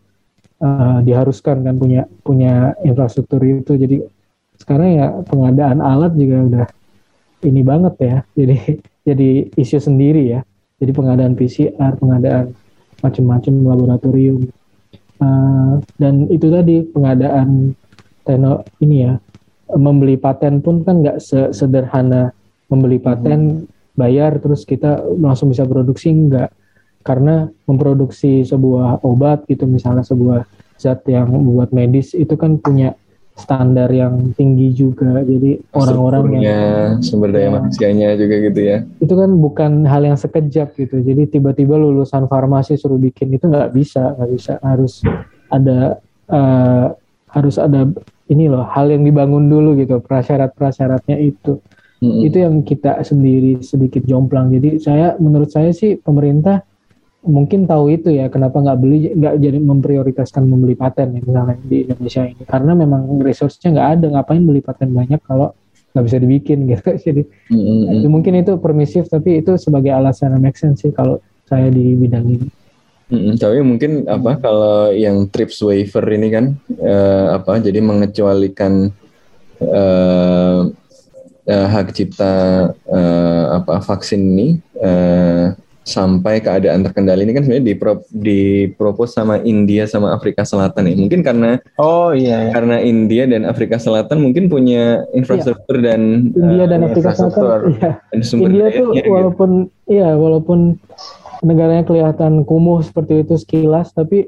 [0.63, 3.75] uh, diharuskan kan punya punya infrastruktur itu.
[3.75, 3.97] Jadi
[4.59, 6.67] sekarang ya pengadaan alat juga udah
[7.43, 8.17] ini banget ya.
[8.39, 8.57] Jadi
[9.03, 10.41] jadi isu sendiri ya.
[10.79, 12.55] Jadi pengadaan PCR pengadaan
[13.03, 14.47] macam-macam laboratorium.
[15.19, 17.75] Uh, dan itu tadi pengadaan
[18.23, 19.13] tekno ini ya
[19.69, 22.33] membeli paten pun kan nggak se- sederhana.
[22.69, 26.53] Membeli paten bayar terus kita langsung bisa produksi enggak
[27.01, 30.45] karena memproduksi sebuah obat gitu misalnya sebuah
[30.77, 32.93] zat yang membuat medis itu kan punya
[33.33, 35.23] standar yang tinggi juga.
[35.23, 37.51] Jadi orang-orang yang sumber daya Ya.
[37.55, 38.77] manusianya juga gitu ya.
[38.99, 40.99] itu kan bukan hal yang sekejap gitu.
[40.99, 44.13] Jadi tiba-tiba lulusan farmasi suruh bikin itu nggak bisa.
[44.13, 44.53] Nggak bisa.
[44.59, 44.99] Harus
[45.47, 45.97] ada
[46.27, 46.85] eh,
[47.29, 47.85] harus ada
[48.29, 51.61] ini loh hal yang dibangun dulu gitu prasyarat prasyaratnya itu.
[51.99, 52.23] Mm-mm.
[52.23, 54.55] itu yang kita sendiri sedikit jomplang.
[54.55, 56.63] Jadi saya menurut saya sih pemerintah
[57.27, 61.83] mungkin tahu itu ya kenapa nggak beli nggak jadi memprioritaskan membeli paten ya misalnya di
[61.83, 62.43] Indonesia ini.
[62.47, 65.51] Karena memang resource-nya nggak ada ngapain beli paten banyak kalau
[65.91, 66.87] nggak bisa dibikin gitu.
[66.87, 67.21] Jadi
[67.99, 71.19] itu mungkin itu permisif tapi itu sebagai alasan make sense sih kalau
[71.51, 72.47] saya di bidang ini
[73.09, 76.45] Mm-mm, tapi mungkin apa kalau yang trips waiver ini kan
[76.77, 78.93] eh, apa jadi mengecualikan
[79.65, 80.59] eh,
[81.49, 82.33] eh, hak cipta
[82.85, 84.47] eh, apa vaksin ini
[84.77, 85.57] eh,
[85.89, 91.25] sampai keadaan terkendali ini kan sebenarnya dipro, dipropos sama India sama Afrika Selatan ya mungkin
[91.25, 92.51] karena Oh iya, iya.
[92.53, 97.73] karena India dan Afrika Selatan mungkin punya infrastruktur dan India dan Afrika infrastruktur.
[97.73, 99.09] Selatan iya dan sumber India dayanya tuh gitu.
[99.09, 99.49] walaupun
[99.89, 100.59] iya walaupun
[101.41, 104.27] negaranya kelihatan kumuh seperti itu sekilas tapi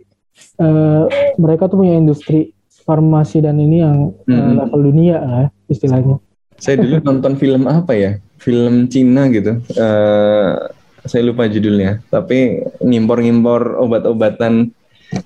[0.57, 1.03] eh,
[1.36, 2.51] mereka tuh punya industri
[2.82, 4.53] farmasi dan ini yang eh, Mhm.
[4.57, 6.18] level dunia lah istilahnya
[6.57, 8.12] Saya dulu nonton film apa ya?
[8.38, 9.57] Film Cina gitu.
[9.72, 10.53] Eh
[11.01, 12.05] saya lupa judulnya.
[12.07, 14.70] Tapi ngimpor-ngimpor obat-obatan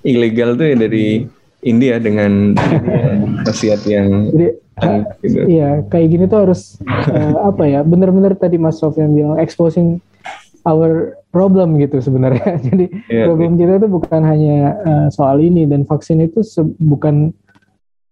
[0.00, 1.28] ilegal tuh ya dari
[1.60, 2.56] India dengan
[3.42, 4.48] khasiat yang jadi
[5.20, 5.40] gitu.
[5.44, 6.76] Iya, kayak gini tuh harus
[7.08, 7.80] eh, apa ya?
[7.80, 10.00] Bener-bener tadi Mas Sofyan bilang exposing
[10.64, 12.56] our problem gitu sebenarnya.
[12.66, 16.40] Jadi Iya, problem kita tuh bukan hanya eh, soal ini dan vaksin itu
[16.80, 17.34] bukan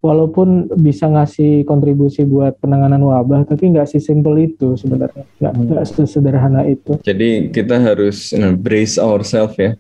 [0.05, 5.25] walaupun bisa ngasih kontribusi buat penanganan wabah, tapi nggak simpel itu sebenarnya.
[5.41, 7.01] Nggak nggak sesederhana itu.
[7.01, 9.73] Jadi kita harus know, brace ourselves ya.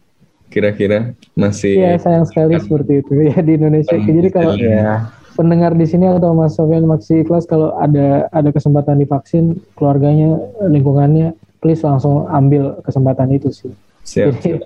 [0.49, 3.97] Kira-kira masih Iya, sayang sekali seperti itu ya di Indonesia.
[4.01, 5.13] Jadi kalau Iya.
[5.35, 10.39] pendengar di sini atau Mas Sofyan Maxi Ikhlas kalau ada ada kesempatan divaksin keluarganya
[10.71, 13.73] lingkungannya please langsung ambil kesempatan itu sih.
[14.05, 14.37] Siap.
[14.37, 14.61] Jadi,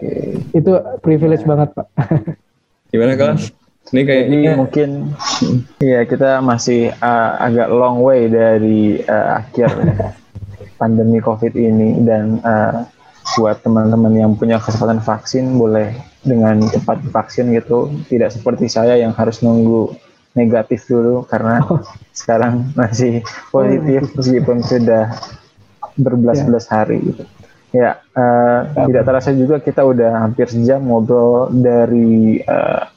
[0.50, 1.86] itu privilege banget Pak.
[2.90, 3.54] Gimana kelas?
[3.88, 4.90] Ini Jadi kayaknya mungkin
[5.78, 9.70] ya kita masih uh, agak long way dari uh, akhir
[10.82, 12.02] pandemi COVID ini.
[12.02, 12.82] Dan uh,
[13.38, 15.94] buat teman-teman yang punya kesempatan vaksin boleh
[16.26, 17.94] dengan cepat vaksin gitu.
[18.10, 19.94] Tidak seperti saya yang harus nunggu
[20.34, 21.62] negatif dulu karena
[22.10, 25.14] sekarang masih positif meskipun sudah
[25.98, 27.26] berbelas-belas hari gitu.
[27.68, 32.88] Ya, uh, tidak terasa juga kita udah hampir sejam ngobrol dari uh,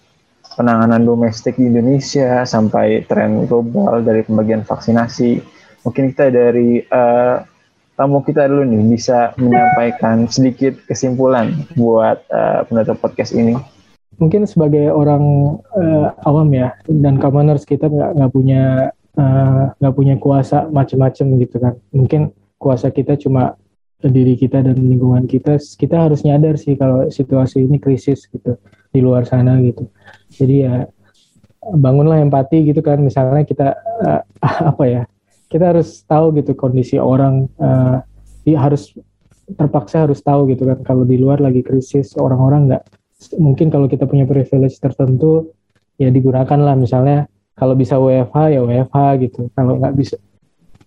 [0.55, 5.39] penanganan domestik di Indonesia sampai tren global dari pembagian vaksinasi.
[5.87, 7.35] Mungkin kita dari eh,
[7.97, 13.55] tamu kita dulu nih bisa menyampaikan sedikit kesimpulan buat eh, penutup podcast ini.
[14.19, 18.93] mungkin sebagai orang eh, awam ya dan commoners kita nggak nggak punya
[19.81, 22.21] nggak punya kuasa macam-macam gitu kan mungkin
[22.61, 23.57] kuasa kita cuma
[24.01, 28.57] diri kita dan lingkungan kita kita harus nyadar sih kalau situasi ini krisis gitu
[28.93, 29.89] di luar sana gitu.
[30.29, 30.85] Jadi ya
[31.61, 34.21] bangunlah empati gitu kan misalnya kita eh,
[34.71, 35.03] apa ya
[35.49, 37.97] kita harus tahu gitu kondisi orang eh,
[38.45, 38.93] dia harus
[39.57, 42.83] terpaksa harus tahu gitu kan kalau di luar lagi krisis orang-orang nggak
[43.37, 45.53] mungkin kalau kita punya privilege tertentu
[46.01, 49.41] ya digunakan lah misalnya kalau bisa WFH ya WFH gitu.
[49.53, 50.17] Kalau nggak bisa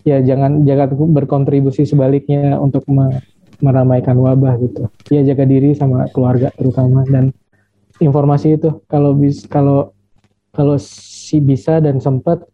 [0.05, 3.25] ya jangan jangan berkontribusi sebaliknya untuk me-
[3.65, 4.93] meramaikan wabah gitu.
[5.09, 7.33] Ya jaga diri sama keluarga terutama dan
[7.99, 9.97] informasi itu kalau bis kalau
[10.55, 12.45] kalau si bisa dan sempat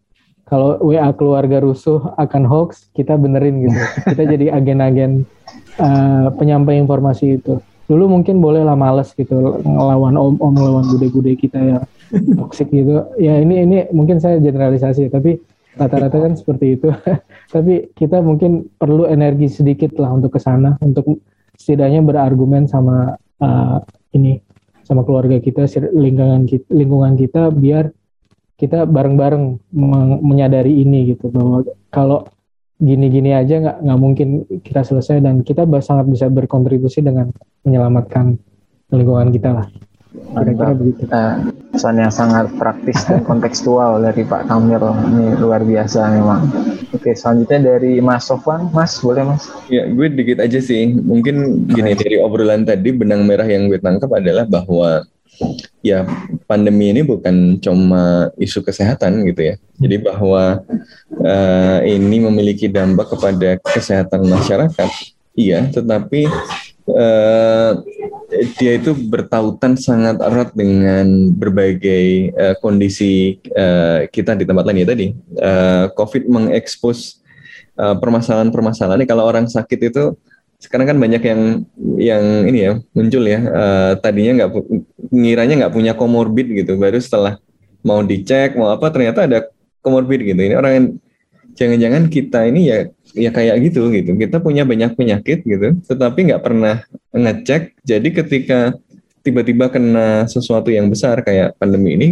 [0.47, 3.79] kalau WA keluarga rusuh akan hoax kita benerin gitu.
[4.11, 5.23] Kita jadi agen-agen
[5.79, 7.63] eh, penyampai informasi itu.
[7.87, 11.83] Dulu mungkin boleh lah males gitu ngelawan om-om ngelawan bude-bude kita yang
[12.39, 13.07] toksik gitu.
[13.19, 15.39] Ya ini ini mungkin saya generalisasi tapi
[15.77, 16.89] rata-rata kan seperti itu.
[17.55, 21.23] Tapi kita mungkin perlu energi sedikit lah untuk ke sana untuk
[21.55, 23.79] setidaknya berargumen sama uh,
[24.17, 24.41] ini
[24.83, 27.95] sama keluarga kita lingkungan kita, lingkungan kita biar
[28.59, 29.73] kita bareng-bareng
[30.21, 32.29] menyadari ini gitu bahwa kalau
[32.81, 34.29] gini-gini aja nggak nggak mungkin
[34.65, 37.33] kita selesai dan kita sangat bisa berkontribusi dengan
[37.65, 38.41] menyelamatkan
[38.93, 39.67] lingkungan kita lah
[40.11, 41.35] kira-kira begitu Eh,
[41.71, 46.51] pesan yang sangat praktis dan kontekstual dari Pak Kamil ini luar biasa memang.
[46.91, 49.47] Oke, selanjutnya dari Mas Sofwan, Mas boleh Mas?
[49.71, 50.95] Ya, gue dikit aja sih.
[50.95, 55.07] Mungkin gini dari obrolan tadi benang merah yang gue tangkap adalah bahwa
[55.81, 56.05] ya
[56.45, 59.55] pandemi ini bukan cuma isu kesehatan gitu ya.
[59.79, 60.63] Jadi bahwa
[61.23, 64.91] uh, ini memiliki dampak kepada kesehatan masyarakat,
[65.39, 66.29] iya, tetapi
[66.89, 67.73] uh,
[68.57, 74.89] dia itu bertautan sangat erat dengan berbagai uh, kondisi uh, kita di tempat lain ya
[74.89, 75.07] tadi.
[75.37, 77.21] Uh, COVID mengekspos
[77.77, 79.05] uh, permasalahan-permasalahan.
[79.05, 80.15] Kalau orang sakit itu
[80.61, 81.41] sekarang kan banyak yang
[81.97, 84.51] yang ini ya muncul ya uh, tadinya nggak
[85.09, 87.41] ngiranya nggak punya komorbid gitu baru setelah
[87.81, 89.49] mau dicek mau apa ternyata ada
[89.81, 90.87] komorbid gitu ini orang yang
[91.57, 92.79] jangan-jangan kita ini ya
[93.15, 94.15] ya kayak gitu gitu.
[94.15, 95.79] Kita punya banyak penyakit gitu.
[95.87, 97.83] Tetapi nggak pernah ngecek.
[97.83, 98.75] Jadi ketika
[99.21, 102.09] tiba-tiba kena sesuatu yang besar kayak pandemi ini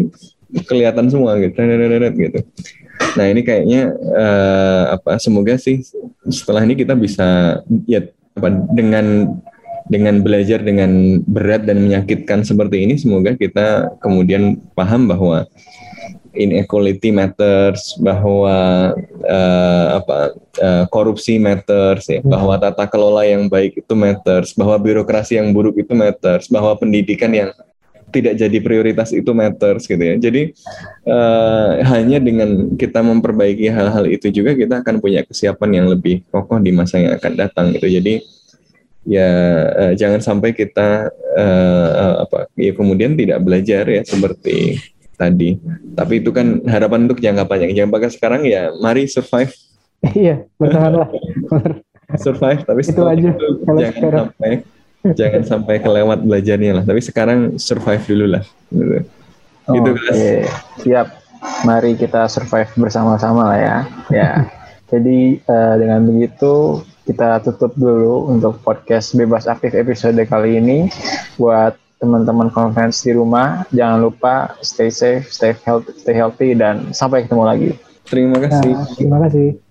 [0.67, 1.57] kelihatan semua gitu.
[1.59, 2.41] Gitu
[3.17, 5.81] nah ini kayaknya uh, apa semoga sih
[6.29, 8.05] setelah ini kita bisa ya
[8.37, 9.39] apa dengan
[9.89, 15.49] dengan belajar dengan berat dan menyakitkan seperti ini semoga kita kemudian paham bahwa
[16.39, 18.95] inequality matters bahwa
[19.27, 22.31] uh, apa uh, korupsi matters ya hmm.
[22.31, 27.35] bahwa tata kelola yang baik itu matters bahwa birokrasi yang buruk itu matters bahwa pendidikan
[27.35, 27.51] yang
[28.09, 30.17] tidak jadi prioritas itu matters gitu ya.
[30.17, 30.57] Jadi
[31.05, 36.57] uh, hanya dengan kita memperbaiki hal-hal itu juga kita akan punya kesiapan yang lebih kokoh
[36.57, 38.01] di masa yang akan datang gitu.
[38.01, 38.25] Jadi
[39.09, 39.31] ya
[39.73, 44.81] uh, jangan sampai kita uh, uh, apa ya kemudian tidak belajar ya seperti
[45.19, 45.59] tadi.
[45.99, 47.75] Tapi itu kan harapan untuk jangka panjang.
[47.75, 49.53] Jangan pakai sekarang ya mari survive.
[50.15, 51.11] Iya, bertahanlah.
[52.23, 53.31] survive tapi itu aja.
[53.35, 54.27] Itu jangan sekarang.
[54.31, 54.53] sampai
[55.19, 56.85] jangan sampai kelewat belajarnya lah.
[56.87, 58.47] Tapi sekarang survive dulu lah.
[58.71, 58.99] Gitu.
[59.67, 60.47] Oh, gitu guys.
[60.87, 61.07] Siap.
[61.67, 63.77] Mari kita survive bersama-sama lah ya.
[64.15, 64.31] Ya.
[64.95, 70.87] Jadi uh, dengan begitu kita tutup dulu untuk podcast bebas aktif episode kali ini.
[71.37, 77.27] Buat teman-teman conference di rumah, jangan lupa stay safe, stay healthy, stay healthy dan sampai
[77.27, 77.71] ketemu lagi.
[78.09, 78.73] Terima kasih.
[78.73, 79.68] Nah, terima kasih.